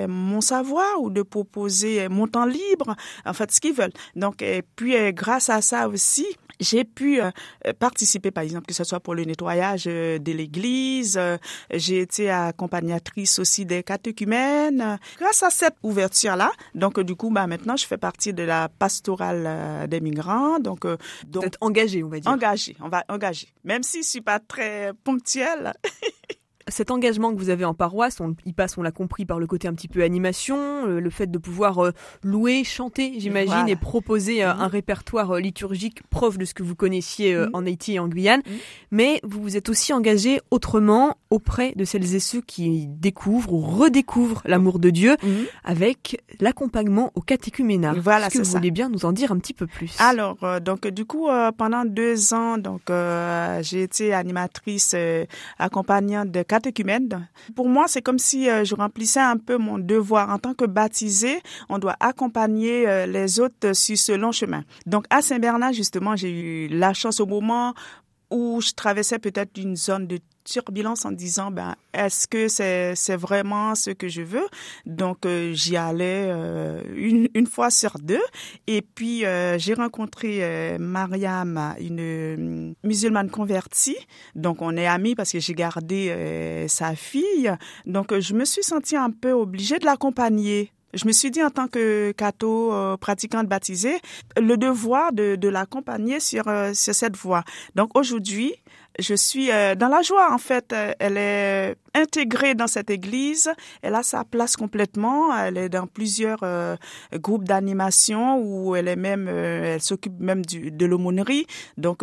mon 0.08 0.40
savoir 0.40 1.00
ou 1.00 1.10
de 1.10 1.22
proposer 1.22 2.08
mon 2.08 2.26
temps 2.26 2.46
libre, 2.46 2.96
en 3.24 3.32
fait 3.32 3.50
ce 3.52 3.60
qu'ils 3.60 3.74
veulent. 3.74 3.92
Donc 4.16 4.42
et 4.42 4.62
puis 4.76 4.94
grâce 5.12 5.48
à 5.50 5.60
ça 5.60 5.88
aussi, 5.88 6.26
j'ai 6.62 6.84
pu 6.84 7.20
euh, 7.20 7.30
participer, 7.78 8.30
par 8.30 8.44
exemple, 8.44 8.66
que 8.66 8.74
ce 8.74 8.84
soit 8.84 9.00
pour 9.00 9.14
le 9.14 9.24
nettoyage 9.24 9.84
euh, 9.86 10.18
de 10.18 10.32
l'église. 10.32 11.16
Euh, 11.18 11.36
j'ai 11.72 12.00
été 12.00 12.30
accompagnatrice 12.30 13.38
aussi 13.38 13.66
des 13.66 13.82
catéchumènes. 13.82 14.98
Grâce 15.18 15.42
à 15.42 15.50
cette 15.50 15.76
ouverture-là, 15.82 16.52
donc 16.74 17.00
du 17.00 17.14
coup, 17.14 17.30
bah, 17.30 17.46
maintenant, 17.46 17.76
je 17.76 17.86
fais 17.86 17.98
partie 17.98 18.32
de 18.32 18.42
la 18.42 18.68
pastorale 18.68 19.88
des 19.88 20.00
migrants. 20.00 20.58
Donc, 20.58 20.86
donc 21.26 21.44
engagée, 21.60 22.02
on 22.02 22.08
va 22.08 22.20
dire. 22.20 22.30
Engagée, 22.30 22.76
on 22.80 22.88
va 22.88 23.04
engager. 23.08 23.48
Même 23.64 23.82
si 23.82 24.02
je 24.02 24.08
suis 24.08 24.20
pas 24.20 24.38
très 24.38 24.92
ponctuelle. 25.04 25.72
cet 26.68 26.90
engagement 26.90 27.32
que 27.32 27.38
vous 27.38 27.50
avez 27.50 27.64
en 27.64 27.74
paroisse, 27.74 28.20
on, 28.20 28.34
il 28.44 28.54
passe, 28.54 28.78
on 28.78 28.82
l'a 28.82 28.92
compris, 28.92 29.24
par 29.24 29.38
le 29.38 29.46
côté 29.46 29.68
un 29.68 29.74
petit 29.74 29.88
peu 29.88 30.02
animation, 30.02 30.86
le, 30.86 31.10
fait 31.10 31.30
de 31.30 31.38
pouvoir 31.38 31.78
euh, 31.84 31.90
louer, 32.22 32.64
chanter, 32.64 33.14
j'imagine, 33.18 33.68
et 33.68 33.76
proposer 33.76 34.44
euh, 34.44 34.54
mhm. 34.54 34.60
un 34.60 34.68
répertoire 34.68 35.30
euh, 35.32 35.40
liturgique 35.40 36.02
proche 36.10 36.38
de 36.38 36.44
ce 36.44 36.54
que 36.54 36.62
vous 36.62 36.74
connaissiez 36.74 37.34
mhm. 37.34 37.50
en 37.52 37.66
Haïti 37.66 37.94
et 37.94 37.98
en 37.98 38.08
Guyane. 38.08 38.42
Mhm. 38.46 38.52
Mais 38.90 39.20
vous 39.22 39.42
vous 39.42 39.56
êtes 39.56 39.68
aussi 39.68 39.92
engagé 39.92 40.40
autrement 40.50 41.16
auprès 41.30 41.72
de 41.76 41.84
celles 41.84 42.14
et 42.14 42.20
ceux 42.20 42.40
qui 42.40 42.86
découvrent 42.86 43.52
ou 43.52 43.60
redécouvrent 43.60 44.42
l'amour 44.44 44.78
de 44.78 44.90
Dieu 44.90 45.16
avec 45.64 46.22
l'accompagnement 46.40 47.10
au 47.14 47.20
catéchuménat. 47.20 47.94
Voilà, 47.98 48.26
Est-ce 48.26 48.38
que 48.38 48.44
vous 48.44 48.50
voulez 48.52 48.70
bien 48.70 48.88
nous 48.88 49.04
en 49.04 49.12
dire 49.12 49.32
un 49.32 49.38
petit 49.38 49.54
peu 49.54 49.66
plus? 49.66 49.96
Alors, 49.98 50.36
donc 50.60 50.86
du 50.86 51.04
coup, 51.04 51.28
pendant 51.56 51.84
deux 51.84 52.34
ans, 52.34 52.58
donc 52.58 52.82
j'ai 53.62 53.82
été 53.82 54.12
animatrice 54.12 54.94
accompagnante 55.58 56.30
de 56.30 56.42
Pour 57.54 57.68
moi, 57.68 57.86
c'est 57.88 58.02
comme 58.02 58.18
si 58.18 58.48
euh, 58.48 58.64
je 58.64 58.74
remplissais 58.74 59.20
un 59.20 59.36
peu 59.36 59.56
mon 59.56 59.78
devoir. 59.78 60.30
En 60.30 60.38
tant 60.38 60.54
que 60.54 60.64
baptisé, 60.64 61.40
on 61.68 61.78
doit 61.78 61.96
accompagner 62.00 62.88
euh, 62.88 63.06
les 63.06 63.40
autres 63.40 63.74
sur 63.74 63.96
ce 63.96 64.12
long 64.12 64.32
chemin. 64.32 64.64
Donc, 64.86 65.06
à 65.10 65.22
Saint-Bernard, 65.22 65.72
justement, 65.72 66.16
j'ai 66.16 66.30
eu 66.30 66.68
la 66.68 66.92
chance 66.92 67.20
au 67.20 67.26
moment 67.26 67.74
où 68.30 68.60
je 68.60 68.72
traversais 68.72 69.18
peut-être 69.18 69.58
une 69.58 69.76
zone 69.76 70.06
de 70.06 70.18
turbulence 70.44 71.04
en 71.04 71.12
disant 71.12 71.50
ben 71.50 71.74
est-ce 71.92 72.26
que 72.26 72.48
c'est 72.48 72.94
c'est 72.94 73.16
vraiment 73.16 73.74
ce 73.74 73.90
que 73.90 74.08
je 74.08 74.22
veux? 74.22 74.46
Donc 74.86 75.26
euh, 75.26 75.52
j'y 75.52 75.76
allais 75.76 76.26
euh, 76.28 76.82
une 76.94 77.28
une 77.34 77.46
fois 77.46 77.70
sur 77.70 77.98
deux. 77.98 78.22
Et 78.66 78.82
puis 78.82 79.24
euh, 79.24 79.58
j'ai 79.58 79.74
rencontré 79.74 80.76
Mariam 80.78 81.74
une 81.80 82.74
musulmane 82.82 83.30
convertie. 83.30 83.98
Donc 84.34 84.62
on 84.62 84.76
est 84.76 84.86
amis 84.86 85.14
parce 85.14 85.32
que 85.32 85.40
j'ai 85.40 85.54
gardé 85.54 86.66
sa 86.68 86.94
fille. 86.94 87.52
Donc 87.86 88.18
je 88.18 88.34
me 88.34 88.44
suis 88.44 88.62
sentie 88.62 88.96
un 88.96 89.10
peu 89.10 89.32
obligée 89.32 89.78
de 89.78 89.84
l'accompagner. 89.84 90.72
Je 90.94 91.06
me 91.06 91.12
suis 91.12 91.30
dit 91.30 91.42
en 91.42 91.48
tant 91.48 91.68
que 91.68 92.12
catho 92.12 92.74
euh, 92.74 92.98
pratiquante 92.98 93.46
baptisée, 93.46 93.98
le 94.36 94.56
devoir 94.58 95.14
de, 95.14 95.36
de 95.36 95.48
l'accompagner 95.48 96.20
sur, 96.20 96.44
sur 96.74 96.94
cette 96.94 97.16
voie. 97.16 97.44
Donc 97.74 97.96
aujourd'hui, 97.96 98.54
je 98.98 99.14
suis 99.14 99.50
euh, 99.50 99.74
dans 99.74 99.88
la 99.88 100.02
joie 100.02 100.32
en 100.32 100.38
fait. 100.38 100.74
Elle 100.98 101.16
est 101.16 101.76
intégrée 101.94 102.54
dans 102.54 102.66
cette 102.66 102.90
église. 102.90 103.50
Elle 103.82 103.94
a 103.94 104.02
sa 104.02 104.24
place 104.24 104.56
complètement. 104.56 105.36
Elle 105.36 105.56
est 105.56 105.68
dans 105.68 105.86
plusieurs 105.86 106.40
groupes 107.14 107.44
d'animation 107.44 108.38
où 108.38 108.76
elle 108.76 108.88
est 108.88 108.96
même, 108.96 109.28
elle 109.28 109.82
s'occupe 109.82 110.18
même 110.20 110.44
de 110.44 110.86
l'aumônerie. 110.86 111.46
Donc 111.76 112.02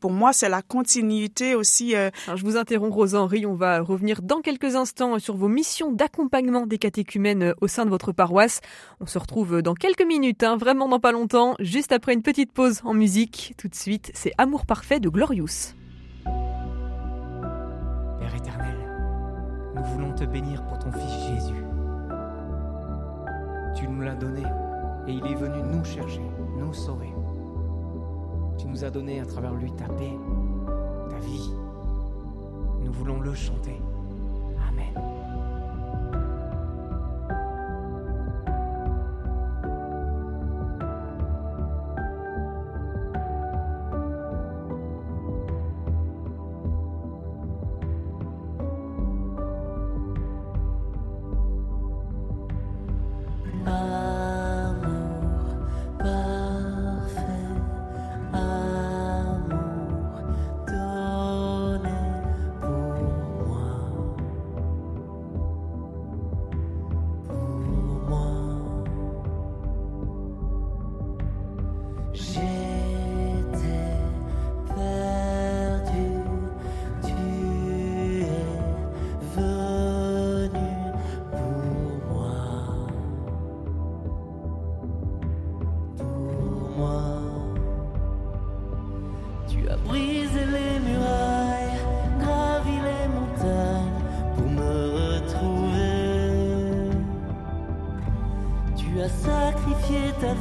pour 0.00 0.12
moi, 0.12 0.32
c'est 0.32 0.48
la 0.48 0.62
continuité 0.62 1.54
aussi. 1.54 1.96
Euh, 1.96 2.10
je 2.34 2.44
vous 2.44 2.56
interromps, 2.56 2.94
Rose-Henri. 2.94 3.46
On 3.46 3.54
va 3.54 3.80
revenir 3.80 4.22
dans 4.22 4.40
quelques 4.40 4.76
instants 4.76 5.18
sur 5.18 5.36
vos 5.36 5.48
missions 5.48 5.92
d'accompagnement 5.92 6.66
des 6.66 6.78
catéchumènes 6.78 7.42
euh, 7.42 7.54
au 7.60 7.68
sein 7.68 7.84
de 7.84 7.90
votre 7.90 8.12
paroisse. 8.12 8.60
On 9.00 9.06
se 9.06 9.18
retrouve 9.18 9.62
dans 9.62 9.74
quelques 9.74 10.06
minutes, 10.06 10.42
hein, 10.42 10.56
vraiment 10.56 10.88
dans 10.88 11.00
pas 11.00 11.12
longtemps, 11.12 11.54
juste 11.60 11.92
après 11.92 12.14
une 12.14 12.22
petite 12.22 12.52
pause 12.52 12.80
en 12.84 12.94
musique. 12.94 13.54
Tout 13.58 13.68
de 13.68 13.74
suite, 13.74 14.10
c'est 14.14 14.32
Amour 14.38 14.66
parfait 14.66 15.00
de 15.00 15.08
Glorious. 15.08 15.74
Voulons 19.86 20.12
te 20.12 20.24
bénir 20.24 20.62
pour 20.66 20.78
ton 20.78 20.92
Fils 20.92 21.26
Jésus. 21.28 21.64
Tu 23.74 23.88
nous 23.88 24.00
l'as 24.00 24.14
donné 24.14 24.42
et 25.06 25.12
il 25.12 25.26
est 25.26 25.34
venu 25.34 25.62
nous 25.62 25.84
chercher, 25.84 26.22
nous 26.58 26.72
sauver. 26.72 27.12
Tu 28.58 28.66
nous 28.66 28.84
as 28.84 28.90
donné 28.90 29.20
à 29.20 29.26
travers 29.26 29.54
lui 29.54 29.72
ta 29.72 29.86
paix, 29.86 30.12
ta 31.10 31.18
vie. 31.18 31.50
Nous 32.82 32.92
voulons 32.92 33.20
le 33.20 33.34
chanter. 33.34 33.80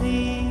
thee. 0.05 0.44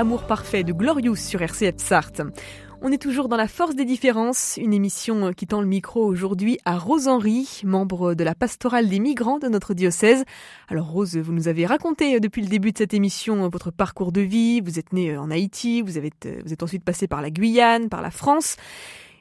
Amour 0.00 0.22
parfait 0.22 0.64
de 0.64 0.72
Glorious 0.72 1.16
sur 1.16 1.42
RCF 1.42 1.76
Sarthe. 1.76 2.22
On 2.80 2.90
est 2.90 2.96
toujours 2.96 3.28
dans 3.28 3.36
la 3.36 3.48
force 3.48 3.74
des 3.74 3.84
différences, 3.84 4.56
une 4.56 4.72
émission 4.72 5.34
qui 5.34 5.46
tend 5.46 5.60
le 5.60 5.66
micro 5.66 6.02
aujourd'hui 6.06 6.56
à 6.64 6.78
Rose 6.78 7.06
Henry, 7.06 7.60
membre 7.64 8.14
de 8.14 8.24
la 8.24 8.34
pastorale 8.34 8.88
des 8.88 8.98
migrants 8.98 9.38
de 9.38 9.48
notre 9.48 9.74
diocèse. 9.74 10.24
Alors 10.68 10.90
Rose, 10.90 11.18
vous 11.18 11.34
nous 11.34 11.48
avez 11.48 11.66
raconté 11.66 12.18
depuis 12.18 12.40
le 12.40 12.48
début 12.48 12.72
de 12.72 12.78
cette 12.78 12.94
émission 12.94 13.46
votre 13.50 13.70
parcours 13.70 14.10
de 14.10 14.22
vie. 14.22 14.62
Vous 14.62 14.78
êtes 14.78 14.94
née 14.94 15.18
en 15.18 15.30
Haïti, 15.30 15.82
vous, 15.82 15.98
avez, 15.98 16.12
vous 16.46 16.50
êtes 16.54 16.62
ensuite 16.62 16.82
passé 16.82 17.06
par 17.06 17.20
la 17.20 17.30
Guyane, 17.30 17.90
par 17.90 18.00
la 18.00 18.10
France. 18.10 18.56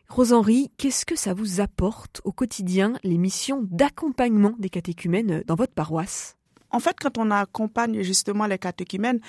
Rose 0.07 0.31
Henry, 0.31 0.71
qu'est-ce 0.77 1.05
que 1.05 1.17
ça 1.17 1.33
vous 1.33 1.59
apporte 1.59 2.21
au 2.23 2.31
quotidien 2.31 2.93
les 3.03 3.17
missions 3.17 3.67
d'accompagnement 3.69 4.53
des 4.59 4.69
catéchumènes 4.69 5.43
dans 5.45 5.55
votre 5.55 5.73
paroisse? 5.73 6.37
En 6.71 6.79
fait, 6.79 6.95
quand 6.99 7.17
on 7.17 7.31
accompagne 7.31 8.01
justement 8.03 8.45
les 8.45 8.59
catéchumènes, 8.59 9.19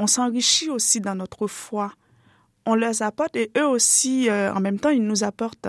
on 0.00 0.06
s'enrichit 0.06 0.70
aussi 0.70 1.00
dans 1.00 1.14
notre 1.14 1.46
foi. 1.46 1.92
On 2.66 2.74
leur 2.74 3.00
apporte 3.02 3.36
et 3.36 3.50
eux 3.56 3.66
aussi, 3.66 4.28
euh, 4.28 4.52
en 4.52 4.60
même 4.60 4.80
temps, 4.80 4.88
ils 4.88 5.06
nous 5.06 5.24
apportent. 5.24 5.68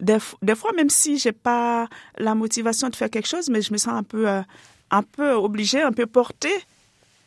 Des, 0.00 0.20
fois, 0.20 0.72
même 0.76 0.90
si 0.90 1.18
j'ai 1.18 1.32
pas 1.32 1.88
la 2.16 2.36
motivation 2.36 2.88
de 2.88 2.94
faire 2.94 3.10
quelque 3.10 3.26
chose, 3.26 3.50
mais 3.50 3.60
je 3.60 3.72
me 3.72 3.78
sens 3.78 3.94
un 3.94 4.04
peu, 4.04 4.28
euh, 4.28 4.42
un 4.92 5.02
peu 5.02 5.32
obligée, 5.32 5.82
un 5.82 5.90
peu 5.90 6.06
portée, 6.06 6.54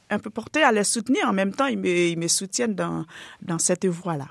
un 0.09 0.19
peu 0.19 0.29
portée 0.29 0.63
à 0.63 0.71
les 0.71 0.85
soutenir. 0.85 1.27
En 1.27 1.33
même 1.33 1.53
temps, 1.53 1.65
ils 1.65 1.77
me, 1.77 1.89
ils 1.89 2.17
me 2.17 2.29
soutiennent 2.29 2.75
dans, 2.75 3.05
dans 3.41 3.59
cette 3.59 3.85
voie-là. 3.85 4.27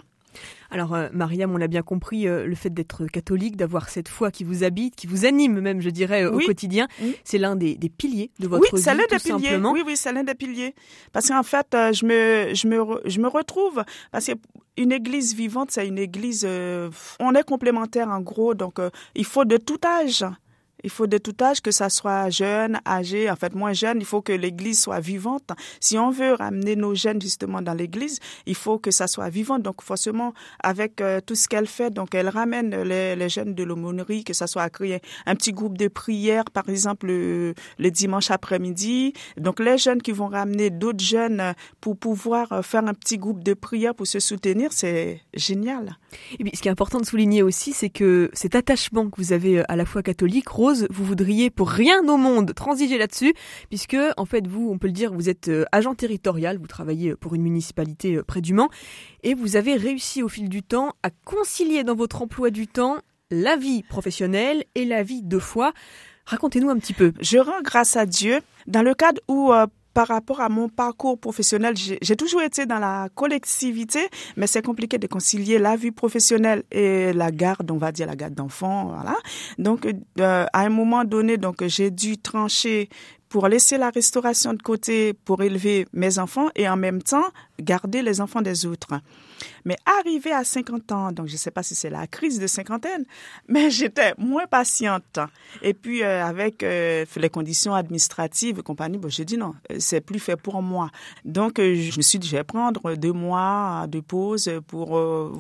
Alors, 0.71 0.95
euh, 0.95 1.09
Mariam, 1.13 1.53
on 1.53 1.57
l'a 1.57 1.69
bien 1.69 1.83
compris, 1.83 2.29
euh, 2.29 2.47
le 2.47 2.55
fait 2.55 2.71
d'être 2.71 3.07
catholique, 3.07 3.57
d'avoir 3.57 3.89
cette 3.89 4.09
foi 4.09 4.31
qui 4.31 4.45
vous 4.45 4.63
habite, 4.63 4.95
qui 4.95 5.07
vous 5.07 5.25
anime 5.25 5.61
même, 5.61 5.81
je 5.81 5.91
dirais, 5.91 6.25
euh, 6.25 6.33
au 6.33 6.39
quotidien, 6.39 6.87
c'est 7.25 7.39
l'un 7.39 7.57
des, 7.57 7.77
piliers 7.97 8.31
de 8.39 8.47
votre 8.47 8.73
oui, 8.73 8.81
vie, 8.81 8.87
l'un 8.87 8.97
des 8.97 9.19
piliers. 9.19 9.57
Oui, 9.57 9.83
oui, 9.85 9.97
c'est 9.97 10.13
l'un 10.13 10.23
des 10.23 10.35
piliers. 10.35 10.75
Parce 11.13 11.29
qu'en 11.29 11.43
fait, 11.43 11.67
je 11.73 12.07
me, 12.07 12.55
je 12.55 12.69
me, 12.69 13.01
je 13.05 13.21
me 13.21 13.29
retrouve, 13.29 13.83
parce 14.13 14.27
qu'une 14.27 14.93
église 14.93 15.35
vivante, 15.35 15.73
c'est 15.73 15.87
une 15.87 15.99
église, 15.99 16.47
on 17.19 17.35
est 17.35 17.45
complémentaires 17.45 18.09
en 18.09 18.21
gros, 18.21 18.55
donc 18.55 18.79
il 19.15 19.25
faut 19.25 19.45
de 19.45 19.57
tout 19.57 19.81
âge. 19.85 20.25
Il 20.85 20.91
faut 20.91 21.07
de 21.07 21.19
tout 21.19 21.35
âge, 21.41 21.61
que 21.61 21.71
ça 21.71 21.89
soit 21.89 22.31
jeune, 22.31 22.81
âgé, 22.87 23.31
en 23.31 23.37
fait 23.37 23.55
moins 23.55 23.73
jeune, 23.73 23.99
il 24.01 24.07
faut 24.07 24.23
que 24.23 24.33
l'Église 24.33 24.81
soit 24.81 25.01
vivante. 25.01 25.51
Si 25.81 25.99
on 25.99 26.11
veut 26.11 26.35
ramener 26.35 26.77
nos 26.77 26.95
jeunes 26.95 27.21
justement 27.21 27.63
dans 27.63 27.75
l'Église, 27.75 28.19
il 28.47 28.55
faut 28.55 28.79
que 28.79 28.91
ça 28.91 29.07
soit 29.07 29.29
vivant. 29.29 29.59
Donc 29.59 29.83
forcément, 29.83 30.33
avec 30.63 31.01
euh, 31.01 31.21
tout 31.21 31.35
ce 31.35 31.49
qu'elle 31.49 31.67
fait, 31.67 31.91
donc 31.91 32.15
elle 32.15 32.29
ramène 32.29 32.83
les, 32.83 33.29
jeunes 33.29 33.55
de 33.55 33.63
l'aumônerie, 33.63 34.25
que 34.25 34.33
ça 34.33 34.47
soit 34.47 34.63
à 34.63 34.71
créer 34.71 35.01
un 35.27 35.35
petit 35.35 35.53
groupe 35.53 35.79
de 35.79 35.89
prière, 35.89 36.45
par 36.53 36.69
exemple 36.69 37.07
le, 37.07 37.55
dimanche 37.91 38.31
après-midi. 38.31 39.13
Donc 39.37 39.61
les 39.61 39.79
jeunes 39.79 40.03
qui 40.03 40.13
vont 40.13 40.29
ramener 40.29 40.71
d'autres 40.71 41.05
jeunes 41.05 41.55
pour 41.81 41.97
pouvoir 41.97 42.53
euh, 42.53 42.63
faire 42.63 42.85
un 42.87 42.95
petit 42.95 43.19
groupe 43.19 43.43
de 43.45 43.55
prière 43.55 43.95
pour 43.95 44.07
se 44.07 44.21
soutenir, 44.21 44.73
c'est 44.73 45.21
génial. 45.35 45.99
Et 46.39 46.45
puis, 46.45 46.53
ce 46.55 46.63
qui 46.63 46.69
est 46.69 46.71
important 46.71 47.01
de 47.01 47.07
souligner 47.07 47.43
aussi, 47.43 47.73
c'est 47.73 47.91
que 47.91 48.31
cet 48.33 48.55
attachement 48.55 49.09
que 49.09 49.17
vous 49.17 49.33
avez 49.33 49.61
euh, 49.61 49.65
à 49.69 49.77
la 49.77 49.85
foi 49.85 50.03
catholique, 50.03 50.47
vous 50.91 51.05
voudriez 51.05 51.51
pour 51.51 51.71
rien 51.71 52.07
au 52.09 52.17
monde 52.17 52.55
transiger 52.55 52.99
là-dessus, 52.99 53.35
puisque 53.69 53.97
en 54.17 54.25
fait 54.25 54.47
vous, 54.47 54.71
on 54.71 54.79
peut 54.79 54.87
le 54.87 54.93
dire, 54.93 55.13
vous 55.13 55.29
êtes 55.29 55.49
euh, 55.49 55.65
agent 55.73 55.95
territorial, 55.95 56.59
vous 56.59 56.67
travaillez 56.67 57.15
pour 57.17 57.35
une 57.35 57.43
municipalité 57.43 58.17
euh, 58.17 58.23
près 58.23 58.41
du 58.41 58.55
Mans, 58.55 58.71
et 59.23 59.35
vous 59.35 59.57
avez 59.57 59.75
réussi 59.75 60.23
au 60.23 60.29
fil 60.29 60.49
du 60.49 60.63
temps 60.63 60.93
à 61.03 61.11
concilier 61.25 61.85
dans 61.85 61.95
votre 61.95 62.23
emploi 62.23 62.51
du 62.51 62.67
temps 62.67 62.99
la 63.31 63.57
vie 63.57 63.83
professionnelle 63.83 64.65
et 64.75 64.85
la 64.85 65.03
vie 65.03 65.23
de 65.23 65.39
foi. 65.39 65.73
Racontez-nous 66.27 66.71
un 66.71 66.79
petit 66.79 66.93
peu. 66.93 67.13
Je 67.21 67.39
rends 67.39 67.63
grâce 67.63 67.97
à 67.97 68.07
Dieu 68.07 68.41
dans 68.67 68.83
le 68.83 68.95
cadre 68.95 69.21
où 69.29 69.53
euh, 69.53 69.67
par 69.95 70.09
rapport 70.09 70.41
à 70.41 70.49
mon 70.49 70.69
parcours 70.69 71.19
professionnel, 71.19 71.75
j'ai 71.77 72.17
toujours 72.17 72.43
été 72.43 72.67
dans 72.67 72.79
la 72.79 73.09
collectivité, 73.15 74.01
mais 74.37 74.47
c'est 74.47 74.65
compliqué 74.65 74.99
de 74.99 75.07
concilier 75.07 75.59
la 75.59 75.77
vie 75.77 75.91
professionnelle 75.91 76.63
et 76.71 77.13
la 77.13 77.31
garde, 77.31 77.71
on 77.71 77.77
va 77.77 77.93
dire 77.93 78.07
la 78.07 78.17
garde 78.17 78.35
d'enfants, 78.35 78.87
voilà. 78.95 79.17
Donc, 79.59 79.87
euh, 79.87 80.47
à 80.53 80.61
un 80.61 80.69
moment 80.69 81.05
donné, 81.05 81.37
donc 81.37 81.65
j'ai 81.67 81.91
dû 81.91 82.19
trancher 82.19 82.89
pour 83.31 83.47
laisser 83.47 83.79
la 83.79 83.91
restauration 83.91 84.53
de 84.53 84.61
côté 84.61 85.15
pour 85.15 85.43
élever 85.43 85.87
mes 85.93 86.19
enfants 86.19 86.49
et 86.57 86.69
en 86.69 86.77
même 86.77 87.01
temps 87.01 87.31
garder 87.61 88.03
les 88.03 88.21
enfants 88.21 88.43
des 88.43 88.67
autres. 88.67 89.01
Mais 89.65 89.77
arrivé 89.87 90.33
à 90.33 90.43
50 90.43 90.93
ans, 90.93 91.13
donc 91.13 91.29
je 91.29 91.35
ne 91.35 91.39
sais 91.39 91.53
pas 91.53 91.63
si 91.63 91.77
c'est 91.77 91.91
la 91.91 92.07
crise 92.09 92.41
de 92.41 92.47
cinquantaine, 92.49 93.05
mais 93.49 93.71
j'étais 93.71 94.15
moins 94.19 94.47
patiente. 94.47 95.21
Et 95.63 95.75
puis 95.75 96.03
euh, 96.03 96.25
avec 96.25 96.63
euh, 96.65 97.07
les 97.17 97.31
conditions 97.31 97.73
administratives 97.73 98.59
et 98.59 98.63
compagnie, 98.63 98.99
bon, 98.99 99.09
j'ai 99.09 99.25
dit 99.25 99.37
non, 99.37 99.55
c'est 99.79 100.01
plus 100.01 100.19
fait 100.19 100.37
pour 100.37 100.61
moi. 100.61 100.91
Donc 101.25 101.61
euh, 101.61 101.77
je 101.77 101.97
me 101.97 102.03
suis 102.03 102.19
dit, 102.19 102.29
je 102.29 102.37
vais 102.37 102.45
prendre 102.45 102.95
deux 102.97 103.13
mois 103.13 103.87
de 103.89 104.01
pause 104.01 104.51
pour 104.67 104.89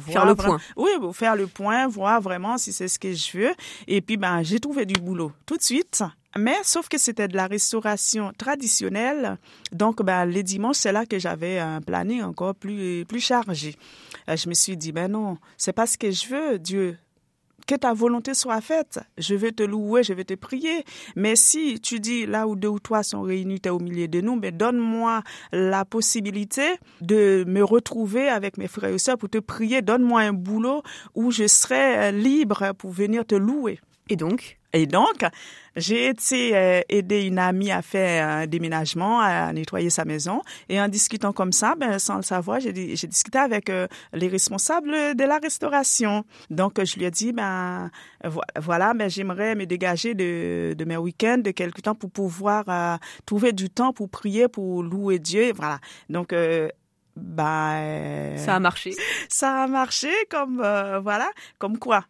faire 0.06 0.26
le 0.26 0.36
point. 0.36 0.60
Oui, 0.76 0.90
pour 1.00 1.16
faire 1.16 1.34
le 1.34 1.48
point, 1.48 1.88
voir 1.88 2.20
vraiment 2.20 2.56
si 2.56 2.72
c'est 2.72 2.88
ce 2.88 3.00
que 3.00 3.12
je 3.12 3.36
veux. 3.36 3.54
Et 3.88 4.00
puis 4.00 4.16
ben 4.16 4.44
j'ai 4.44 4.60
trouvé 4.60 4.86
du 4.86 5.00
boulot 5.00 5.32
tout 5.44 5.56
de 5.56 5.62
suite. 5.62 6.04
Mais 6.38 6.56
sauf 6.62 6.88
que 6.88 6.96
c'était 6.96 7.26
de 7.26 7.36
la 7.36 7.48
restauration 7.48 8.32
traditionnelle, 8.38 9.36
donc 9.72 10.02
ben, 10.02 10.26
les 10.26 10.44
dimanches, 10.44 10.76
c'est 10.76 10.92
là 10.92 11.04
que 11.04 11.18
j'avais 11.18 11.58
un 11.58 11.80
planning 11.80 12.22
encore 12.22 12.54
plus, 12.54 13.04
plus 13.04 13.20
chargé. 13.20 13.74
Euh, 14.28 14.36
je 14.36 14.48
me 14.48 14.54
suis 14.54 14.76
dit, 14.76 14.92
ben 14.92 15.10
non, 15.10 15.38
c'est 15.56 15.72
pas 15.72 15.86
ce 15.86 15.98
que 15.98 16.10
je 16.10 16.28
veux, 16.28 16.58
Dieu. 16.58 16.96
Que 17.66 17.74
ta 17.74 17.92
volonté 17.92 18.34
soit 18.34 18.60
faite. 18.60 19.00
Je 19.18 19.34
veux 19.34 19.52
te 19.52 19.62
louer, 19.62 20.02
je 20.02 20.12
veux 20.12 20.24
te 20.24 20.34
prier. 20.34 20.84
Mais 21.14 21.34
si 21.36 21.80
tu 21.80 22.00
dis 22.00 22.26
là 22.26 22.46
où 22.46 22.54
deux 22.54 22.68
ou 22.68 22.78
trois 22.78 23.02
sont 23.02 23.22
réunis, 23.22 23.60
tu 23.60 23.68
es 23.68 23.70
au 23.70 23.80
milieu 23.80 24.06
de 24.06 24.20
nous, 24.20 24.34
mais 24.34 24.52
ben, 24.52 24.56
donne-moi 24.56 25.22
la 25.52 25.84
possibilité 25.84 26.76
de 27.00 27.44
me 27.46 27.62
retrouver 27.62 28.28
avec 28.28 28.56
mes 28.56 28.68
frères 28.68 28.94
et 28.94 28.98
sœurs 28.98 29.18
pour 29.18 29.30
te 29.30 29.38
prier. 29.38 29.82
Donne-moi 29.82 30.20
un 30.20 30.32
boulot 30.32 30.82
où 31.16 31.32
je 31.32 31.48
serai 31.48 31.98
euh, 31.98 32.10
libre 32.12 32.72
pour 32.78 32.92
venir 32.92 33.26
te 33.26 33.34
louer. 33.34 33.80
Et 34.10 34.16
donc? 34.16 34.58
Et 34.72 34.86
donc, 34.86 35.24
j'ai 35.76 36.08
été 36.08 36.56
euh, 36.56 36.80
aider 36.88 37.22
une 37.22 37.38
amie 37.38 37.70
à 37.70 37.82
faire 37.82 38.28
un 38.28 38.46
déménagement, 38.46 39.20
à 39.20 39.52
nettoyer 39.52 39.90
sa 39.90 40.04
maison. 40.04 40.42
Et 40.68 40.80
en 40.80 40.88
discutant 40.88 41.32
comme 41.32 41.52
ça, 41.52 41.74
ben, 41.76 41.98
sans 41.98 42.16
le 42.16 42.22
savoir, 42.22 42.60
j'ai 42.60 42.72
discuté 42.72 43.38
avec 43.38 43.70
euh, 43.70 43.86
les 44.12 44.28
responsables 44.28 45.16
de 45.16 45.24
la 45.24 45.38
restauration. 45.38 46.24
Donc, 46.50 46.84
je 46.84 46.96
lui 46.96 47.04
ai 47.04 47.10
dit, 47.10 47.32
ben 47.32 47.90
voilà, 48.60 48.94
ben, 48.94 49.08
j'aimerais 49.08 49.54
me 49.54 49.66
dégager 49.66 50.14
de, 50.14 50.74
de 50.76 50.84
mes 50.84 50.96
week-ends 50.96 51.38
de 51.38 51.50
quelque 51.50 51.80
temps 51.80 51.94
pour 51.94 52.10
pouvoir 52.10 52.64
euh, 52.68 52.96
trouver 53.26 53.52
du 53.52 53.70
temps 53.70 53.92
pour 53.92 54.08
prier, 54.08 54.48
pour 54.48 54.82
louer 54.82 55.18
Dieu. 55.18 55.52
voilà. 55.54 55.78
Donc, 56.08 56.34
ben, 57.16 58.36
ça 58.36 58.56
a 58.56 58.60
marché. 58.60 58.94
Ça 59.28 59.64
a 59.64 59.66
marché 59.66 60.10
comme, 60.28 60.56
voilà, 61.02 61.30
comme 61.58 61.78
quoi 61.78 62.04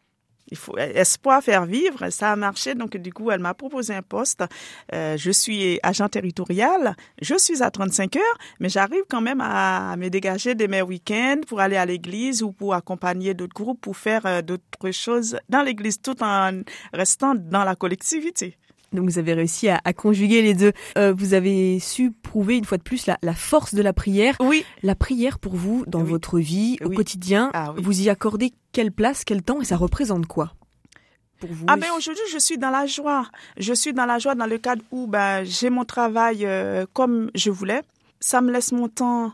il 0.50 0.56
faut 0.56 0.76
espoir 0.76 1.42
faire 1.42 1.64
vivre. 1.66 2.10
Ça 2.10 2.32
a 2.32 2.36
marché. 2.36 2.74
Donc, 2.74 2.96
du 2.96 3.12
coup, 3.12 3.30
elle 3.30 3.40
m'a 3.40 3.54
proposé 3.54 3.94
un 3.94 4.02
poste. 4.02 4.44
Euh, 4.92 5.16
je 5.16 5.30
suis 5.30 5.78
agent 5.82 6.08
territorial. 6.08 6.96
Je 7.22 7.36
suis 7.36 7.62
à 7.62 7.70
35 7.70 8.16
heures, 8.16 8.38
mais 8.58 8.68
j'arrive 8.68 9.02
quand 9.08 9.20
même 9.20 9.40
à, 9.40 9.96
me 9.96 10.08
dégager 10.08 10.54
de 10.54 10.66
mes 10.66 10.82
week-ends 10.82 11.40
pour 11.46 11.60
aller 11.60 11.76
à 11.76 11.86
l'église 11.86 12.42
ou 12.42 12.52
pour 12.52 12.74
accompagner 12.74 13.34
d'autres 13.34 13.54
groupes 13.54 13.80
pour 13.80 13.96
faire 13.96 14.26
euh, 14.26 14.42
d'autres 14.42 14.90
choses 14.90 15.38
dans 15.48 15.62
l'église 15.62 16.00
tout 16.00 16.22
en 16.22 16.62
restant 16.92 17.34
dans 17.34 17.64
la 17.64 17.74
collectivité. 17.74 18.56
Donc 18.92 19.08
vous 19.08 19.18
avez 19.18 19.34
réussi 19.34 19.68
à, 19.68 19.80
conjuguer 19.92 20.42
les 20.42 20.54
deux. 20.54 20.72
Euh, 20.98 21.12
vous 21.16 21.34
avez 21.34 21.78
su 21.78 22.10
prouver 22.10 22.56
une 22.56 22.64
fois 22.64 22.78
de 22.78 22.82
plus 22.82 23.06
la, 23.06 23.34
force 23.34 23.74
de 23.74 23.82
la 23.82 23.92
prière. 23.92 24.36
Oui. 24.40 24.64
La 24.82 24.94
prière 24.94 25.38
pour 25.38 25.54
vous 25.54 25.84
dans 25.86 26.02
votre 26.02 26.38
vie 26.38 26.76
au 26.82 26.90
quotidien, 26.90 27.50
ah 27.54 27.72
vous 27.76 28.02
y 28.02 28.08
accordez 28.08 28.52
quelle 28.72 28.92
place, 28.92 29.24
quel 29.24 29.42
temps 29.42 29.60
et 29.60 29.64
ça 29.64 29.76
représente 29.76 30.26
quoi 30.26 30.54
pour 31.38 31.50
vous 31.50 31.64
Ah 31.68 31.76
ben 31.76 31.88
aujourd'hui 31.96 32.22
je 32.32 32.38
suis 32.38 32.58
dans 32.58 32.70
la 32.70 32.86
joie. 32.86 33.26
Je 33.56 33.72
suis 33.72 33.92
dans 33.92 34.06
la 34.06 34.18
joie 34.18 34.34
dans 34.34 34.46
le 34.46 34.58
cadre 34.58 34.82
où 34.90 35.06
ben 35.06 35.42
j'ai 35.44 35.70
mon 35.70 35.84
travail 35.84 36.44
euh, 36.44 36.84
comme 36.92 37.30
je 37.34 37.50
voulais. 37.50 37.82
Ça 38.20 38.40
me 38.42 38.52
laisse 38.52 38.72
mon 38.72 38.88
temps 38.88 39.32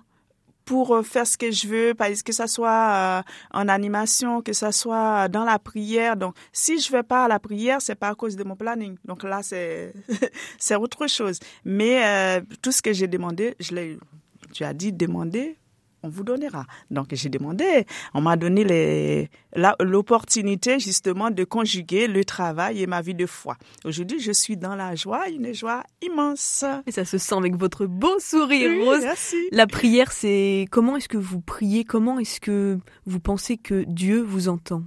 pour 0.66 0.94
euh, 0.94 1.02
faire 1.02 1.26
ce 1.26 1.38
que 1.38 1.50
je 1.50 1.68
veux, 1.68 1.94
que 1.94 2.32
ça 2.32 2.46
soit 2.46 2.68
euh, 2.92 3.22
en 3.52 3.68
animation, 3.68 4.42
que 4.42 4.52
ça 4.52 4.72
soit 4.72 5.28
dans 5.28 5.44
la 5.44 5.58
prière. 5.58 6.16
Donc, 6.16 6.34
si 6.52 6.78
je 6.78 6.92
vais 6.92 7.04
pas 7.04 7.24
à 7.24 7.28
la 7.28 7.38
prière, 7.38 7.80
c'est 7.80 7.94
pas 7.94 8.08
à 8.08 8.14
cause 8.14 8.36
de 8.36 8.44
mon 8.44 8.56
planning. 8.56 8.96
Donc 9.04 9.22
là, 9.22 9.42
c'est 9.42 9.94
c'est 10.58 10.74
autre 10.74 11.06
chose. 11.06 11.38
Mais 11.64 12.04
euh, 12.04 12.40
tout 12.60 12.72
ce 12.72 12.82
que 12.82 12.92
j'ai 12.92 13.06
demandé, 13.06 13.54
je 13.60 13.74
l'ai. 13.74 13.98
Tu 14.52 14.64
as 14.64 14.74
dit 14.74 14.92
demander, 14.92 15.56
on 16.06 16.08
vous 16.08 16.24
donnera. 16.24 16.64
Donc 16.90 17.08
j'ai 17.12 17.28
demandé, 17.28 17.84
on 18.14 18.20
m'a 18.20 18.36
donné 18.36 19.28
l'opportunité 19.80 20.78
justement 20.78 21.30
de 21.30 21.44
conjuguer 21.44 22.06
le 22.06 22.24
travail 22.24 22.82
et 22.82 22.86
ma 22.86 23.02
vie 23.02 23.14
de 23.14 23.26
foi. 23.26 23.56
Aujourd'hui, 23.84 24.20
je 24.20 24.32
suis 24.32 24.56
dans 24.56 24.76
la 24.76 24.94
joie, 24.94 25.28
une 25.28 25.52
joie 25.52 25.82
immense. 26.00 26.64
Et 26.86 26.92
ça 26.92 27.04
se 27.04 27.18
sent 27.18 27.34
avec 27.34 27.56
votre 27.56 27.86
beau 27.86 28.18
sourire, 28.20 28.84
Rose. 28.84 29.02
Merci. 29.02 29.36
La 29.50 29.66
prière, 29.66 30.12
c'est 30.12 30.66
comment 30.70 30.96
est-ce 30.96 31.08
que 31.08 31.18
vous 31.18 31.40
priez? 31.40 31.84
Comment 31.84 32.18
est-ce 32.18 32.40
que 32.40 32.78
vous 33.04 33.20
pensez 33.20 33.56
que 33.56 33.84
Dieu 33.86 34.22
vous 34.22 34.48
entend? 34.48 34.82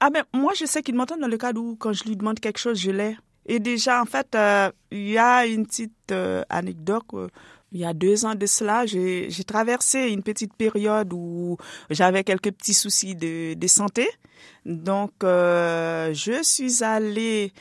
Ah 0.00 0.10
ben 0.10 0.24
moi, 0.32 0.52
je 0.56 0.64
sais 0.64 0.82
qu'il 0.82 0.94
m'entend 0.94 1.16
dans 1.16 1.28
le 1.28 1.36
cas 1.36 1.52
où 1.52 1.76
quand 1.76 1.92
je 1.92 2.04
lui 2.04 2.16
demande 2.16 2.40
quelque 2.40 2.58
chose, 2.58 2.78
je 2.78 2.90
l'ai. 2.90 3.16
Et 3.46 3.58
déjà, 3.58 4.00
en 4.00 4.06
fait, 4.06 4.34
euh, 4.34 4.70
il 4.90 5.10
y 5.10 5.18
a 5.18 5.46
une 5.46 5.66
petite 5.66 6.12
euh, 6.12 6.42
anecdote 6.48 7.04
Il 7.74 7.80
y 7.80 7.84
a 7.84 7.92
deux 7.92 8.24
ans 8.24 8.36
de 8.36 8.46
cela, 8.46 8.86
j'ai 8.86 9.44
traversé 9.44 10.08
une 10.08 10.22
petite 10.22 10.54
période 10.54 11.12
où 11.12 11.56
j'avais 11.90 12.22
quelques 12.22 12.52
petits 12.52 12.72
soucis 12.72 13.16
de, 13.16 13.66
santé. 13.66 14.08
Donc, 14.64 15.10
euh, 15.24 16.14
je 16.14 16.40
suis 16.44 16.84
allée 16.84 17.52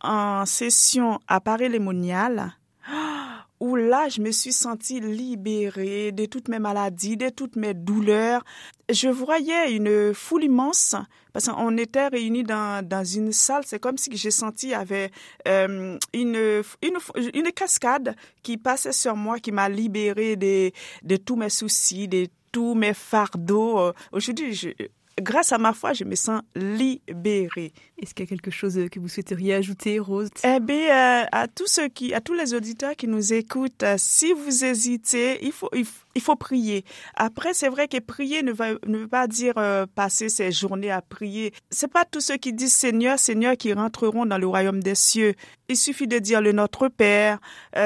en 0.00 0.46
session 0.46 1.20
à 1.28 1.40
Paris-Lémonial 1.40 2.54
où 3.60 3.76
là, 3.76 4.08
je 4.08 4.20
me 4.20 4.30
suis 4.30 4.52
sentie 4.52 5.00
libérée 5.00 6.12
de 6.12 6.26
toutes 6.26 6.48
mes 6.48 6.58
maladies, 6.58 7.16
de 7.16 7.28
toutes 7.28 7.56
mes 7.56 7.74
douleurs. 7.74 8.44
Je 8.88 9.08
voyais 9.08 9.72
une 9.72 10.14
foule 10.14 10.44
immense 10.44 10.94
parce 11.32 11.48
qu'on 11.48 11.76
était 11.76 12.08
réunis 12.08 12.44
dans, 12.44 12.86
dans 12.86 13.04
une 13.04 13.32
salle. 13.32 13.62
C'est 13.66 13.78
comme 13.80 13.98
si 13.98 14.16
j'ai 14.16 14.30
senti 14.30 14.74
avait 14.74 15.10
euh, 15.46 15.98
une, 16.12 16.62
une, 16.82 16.98
une 17.34 17.52
cascade 17.52 18.14
qui 18.42 18.56
passait 18.56 18.92
sur 18.92 19.16
moi, 19.16 19.38
qui 19.38 19.52
m'a 19.52 19.68
libérée 19.68 20.36
de, 20.36 20.70
de 21.02 21.16
tous 21.16 21.36
mes 21.36 21.50
soucis, 21.50 22.08
de 22.08 22.26
tous 22.52 22.74
mes 22.74 22.94
fardeaux. 22.94 23.92
Aujourd'hui, 24.12 24.54
je, 24.54 24.68
grâce 25.20 25.52
à 25.52 25.58
ma 25.58 25.72
foi, 25.72 25.92
je 25.92 26.04
me 26.04 26.14
sens 26.14 26.42
libérée. 26.54 27.72
Est-ce 28.00 28.14
qu'il 28.14 28.24
y 28.24 28.28
a 28.28 28.30
quelque 28.30 28.50
chose 28.50 28.78
que 28.90 29.00
vous 29.00 29.08
souhaiteriez 29.08 29.54
ajouter, 29.54 29.98
Rose? 29.98 30.28
Eh 30.44 30.60
bien, 30.60 31.22
euh, 31.22 31.26
à 31.32 31.48
tous 31.48 31.66
ceux 31.66 31.88
qui, 31.88 32.14
à 32.14 32.20
tous 32.20 32.34
les 32.34 32.54
auditeurs 32.54 32.94
qui 32.96 33.08
nous 33.08 33.32
écoutent, 33.32 33.82
euh, 33.82 33.96
si 33.98 34.32
vous 34.32 34.64
hésitez, 34.64 35.44
il 35.44 35.52
faut, 35.52 35.70
il 35.74 35.84
faut 35.84 36.04
prier. 36.20 36.84
Après, 37.14 37.54
c'est 37.54 37.68
vrai 37.68 37.88
que 37.88 37.98
prier 37.98 38.42
ne, 38.42 38.52
ne 38.86 38.98
veut 38.98 39.08
pas 39.08 39.26
dire 39.26 39.54
euh, 39.56 39.86
passer 39.86 40.28
ses 40.28 40.52
journées 40.52 40.90
à 40.90 41.02
prier. 41.02 41.52
C'est 41.70 41.90
pas 41.90 42.04
tous 42.04 42.20
ceux 42.20 42.36
qui 42.36 42.52
disent 42.52 42.74
Seigneur, 42.74 43.18
Seigneur 43.18 43.56
qui 43.56 43.72
rentreront 43.72 44.26
dans 44.26 44.38
le 44.38 44.46
royaume 44.46 44.82
des 44.82 44.94
cieux. 44.94 45.34
Il 45.68 45.76
suffit 45.76 46.06
de 46.06 46.18
dire 46.18 46.40
le 46.40 46.52
Notre 46.52 46.88
Père. 46.88 47.38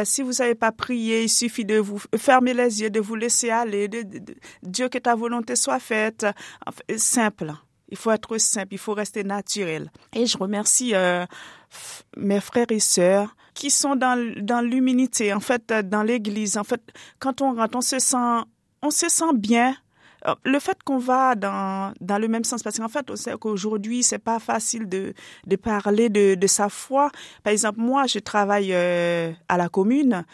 si 0.04 0.22
vous 0.22 0.32
savez 0.34 0.54
pas 0.54 0.70
prier, 0.70 1.24
il 1.24 1.28
suffit 1.28 1.64
de 1.64 1.78
vous 1.78 2.00
fermer 2.16 2.54
les 2.54 2.80
yeux, 2.80 2.90
de 2.90 3.00
vous 3.00 3.16
laisser 3.16 3.50
aller. 3.50 3.88
De, 3.88 4.04
Dieu 4.62 4.88
que 4.88 4.98
ta 4.98 5.14
volonté 5.16 5.56
soit 5.56 5.80
faite. 5.80 6.26
simple. 6.96 7.52
Il 7.92 7.98
faut 7.98 8.10
être 8.10 8.38
simple, 8.38 8.68
il 8.72 8.78
faut 8.78 8.94
rester 8.94 9.22
naturel. 9.22 9.92
Et 10.14 10.24
je 10.24 10.38
remercie 10.38 10.94
euh, 10.94 11.26
mes 12.16 12.40
frères 12.40 12.70
et 12.70 12.80
sœurs 12.80 13.36
qui 13.54 13.70
sont 13.70 13.96
dans, 13.96 14.34
dans 14.40 14.60
l'humilité, 14.60 15.32
en 15.32 15.40
fait, 15.40 15.72
dans 15.72 16.02
l'église. 16.02 16.56
En 16.56 16.64
fait, 16.64 16.82
quand 17.18 17.40
on 17.40 17.54
rentre, 17.54 17.76
on 17.76 17.80
se 17.80 17.98
sent, 17.98 18.40
on 18.82 18.90
se 18.90 19.08
sent 19.08 19.34
bien. 19.34 19.74
Euh, 20.26 20.34
le 20.44 20.60
fait 20.60 20.78
qu'on 20.84 20.98
va 20.98 21.34
dans, 21.34 21.92
dans 22.00 22.18
le 22.18 22.28
même 22.28 22.44
sens, 22.44 22.62
parce 22.62 22.78
qu'en 22.78 22.88
fait, 22.88 23.10
on 23.10 23.16
sait 23.16 23.34
qu'aujourd'hui, 23.40 24.02
c'est 24.04 24.18
pas 24.18 24.38
facile 24.38 24.88
de, 24.88 25.14
de 25.46 25.56
parler 25.56 26.08
de, 26.08 26.36
de 26.36 26.46
sa 26.46 26.68
foi. 26.68 27.10
Par 27.42 27.52
exemple, 27.52 27.80
moi, 27.80 28.06
je 28.06 28.20
travaille 28.20 28.72
euh, 28.72 29.32
à 29.48 29.56
la 29.56 29.68
commune 29.68 30.24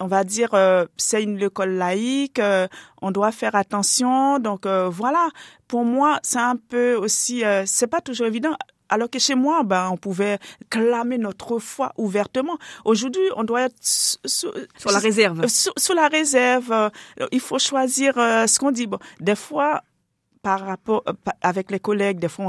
on 0.00 0.06
va 0.06 0.24
dire 0.24 0.54
euh, 0.54 0.86
c'est 0.96 1.22
une 1.22 1.40
école 1.42 1.70
laïque, 1.70 2.38
euh, 2.38 2.68
on 3.02 3.10
doit 3.10 3.32
faire 3.32 3.54
attention. 3.54 4.38
Donc 4.38 4.66
euh, 4.66 4.88
voilà, 4.88 5.28
pour 5.66 5.84
moi 5.84 6.20
c'est 6.22 6.38
un 6.38 6.56
peu 6.56 6.94
aussi, 6.94 7.42
c'est 7.66 7.86
pas 7.86 8.00
toujours 8.00 8.26
évident. 8.26 8.56
Alors 8.88 9.10
que 9.10 9.18
chez 9.18 9.34
moi, 9.34 9.62
ben, 9.62 9.88
on 9.90 9.96
pouvait 9.96 10.38
clamer 10.70 11.18
notre 11.18 11.58
foi 11.58 11.92
ouvertement. 11.96 12.58
Aujourd'hui, 12.84 13.22
on 13.36 13.44
doit 13.44 13.62
être 13.62 13.76
sur 13.82 14.52
la 14.90 14.98
réserve. 14.98 15.44
La 15.94 16.08
réserve, 16.08 16.90
il 17.32 17.40
faut 17.40 17.58
choisir 17.58 18.14
ce 18.14 18.58
qu'on 18.58 18.70
dit. 18.70 18.86
Bon, 18.86 18.98
des 19.20 19.34
fois, 19.34 19.82
par 20.42 20.60
rapport 20.60 21.02
avec 21.42 21.70
les 21.70 21.80
collègues, 21.80 22.20
des 22.20 22.28
fois, 22.28 22.48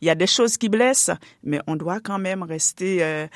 il 0.00 0.06
y 0.06 0.10
a 0.10 0.14
des 0.14 0.26
choses 0.26 0.56
qui 0.56 0.68
blessent, 0.68 1.12
mais 1.44 1.60
on 1.66 1.76
doit 1.76 2.00
quand 2.00 2.18
même 2.18 2.42
rester 2.42 3.28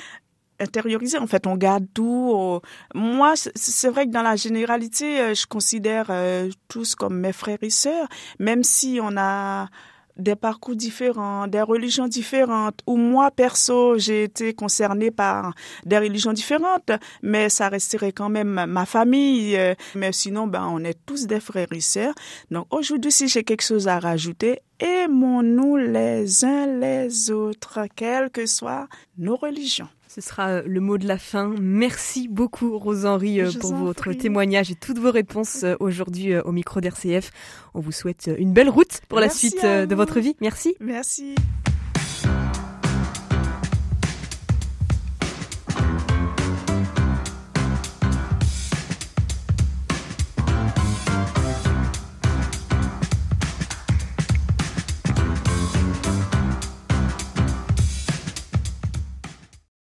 intériorisé. 0.62 1.18
En 1.18 1.26
fait, 1.26 1.46
on 1.46 1.56
garde 1.56 1.86
tout. 1.92 2.60
Moi, 2.94 3.34
c'est 3.36 3.88
vrai 3.88 4.06
que 4.06 4.10
dans 4.10 4.22
la 4.22 4.36
généralité, 4.36 5.20
euh, 5.20 5.34
je 5.34 5.46
considère 5.46 6.06
euh, 6.10 6.50
tous 6.68 6.94
comme 6.94 7.18
mes 7.18 7.32
frères 7.32 7.58
et 7.62 7.70
sœurs, 7.70 8.08
même 8.38 8.62
si 8.62 9.00
on 9.02 9.16
a 9.16 9.68
des 10.16 10.36
parcours 10.36 10.76
différents, 10.76 11.46
des 11.46 11.62
religions 11.62 12.08
différentes, 12.08 12.80
ou 12.86 12.96
moi, 12.96 13.30
perso, 13.30 13.98
j'ai 13.98 14.24
été 14.24 14.54
concernée 14.54 15.10
par 15.10 15.54
des 15.84 15.98
religions 15.98 16.32
différentes, 16.32 16.90
mais 17.22 17.48
ça 17.48 17.68
resterait 17.68 18.12
quand 18.12 18.28
même 18.28 18.66
ma 18.66 18.86
famille. 18.86 19.56
Euh, 19.56 19.74
mais 19.94 20.12
sinon, 20.12 20.46
ben, 20.46 20.68
on 20.70 20.84
est 20.84 20.98
tous 21.06 21.26
des 21.26 21.40
frères 21.40 21.72
et 21.72 21.80
sœurs. 21.80 22.14
Donc 22.50 22.66
aujourd'hui, 22.70 23.12
si 23.12 23.28
j'ai 23.28 23.44
quelque 23.44 23.62
chose 23.62 23.88
à 23.88 23.98
rajouter, 23.98 24.60
aimons-nous 24.80 25.76
les 25.76 26.44
uns 26.44 26.66
les 26.66 27.30
autres, 27.30 27.86
quelles 27.94 28.30
que 28.30 28.46
soient 28.46 28.88
nos 29.18 29.36
religions. 29.36 29.88
Ce 30.14 30.20
sera 30.20 30.48
euh, 30.48 30.62
le 30.66 30.80
mot 30.80 30.98
de 30.98 31.08
la 31.08 31.16
fin. 31.16 31.54
Merci 31.58 32.28
beaucoup, 32.28 32.76
Rose-Henri, 32.76 33.40
euh, 33.40 33.50
pour 33.58 33.74
votre 33.74 34.12
témoignage 34.12 34.70
et 34.70 34.74
toutes 34.74 34.98
vos 34.98 35.10
réponses 35.10 35.62
euh, 35.64 35.74
aujourd'hui 35.80 36.36
au 36.36 36.52
micro 36.52 36.82
d'RCF. 36.82 37.30
On 37.72 37.80
vous 37.80 37.92
souhaite 37.92 38.30
une 38.36 38.52
belle 38.52 38.68
route 38.68 39.00
pour 39.08 39.20
la 39.20 39.30
suite 39.30 39.64
de 39.64 39.94
votre 39.94 40.20
vie. 40.20 40.36
Merci. 40.42 40.76
Merci. 40.80 41.34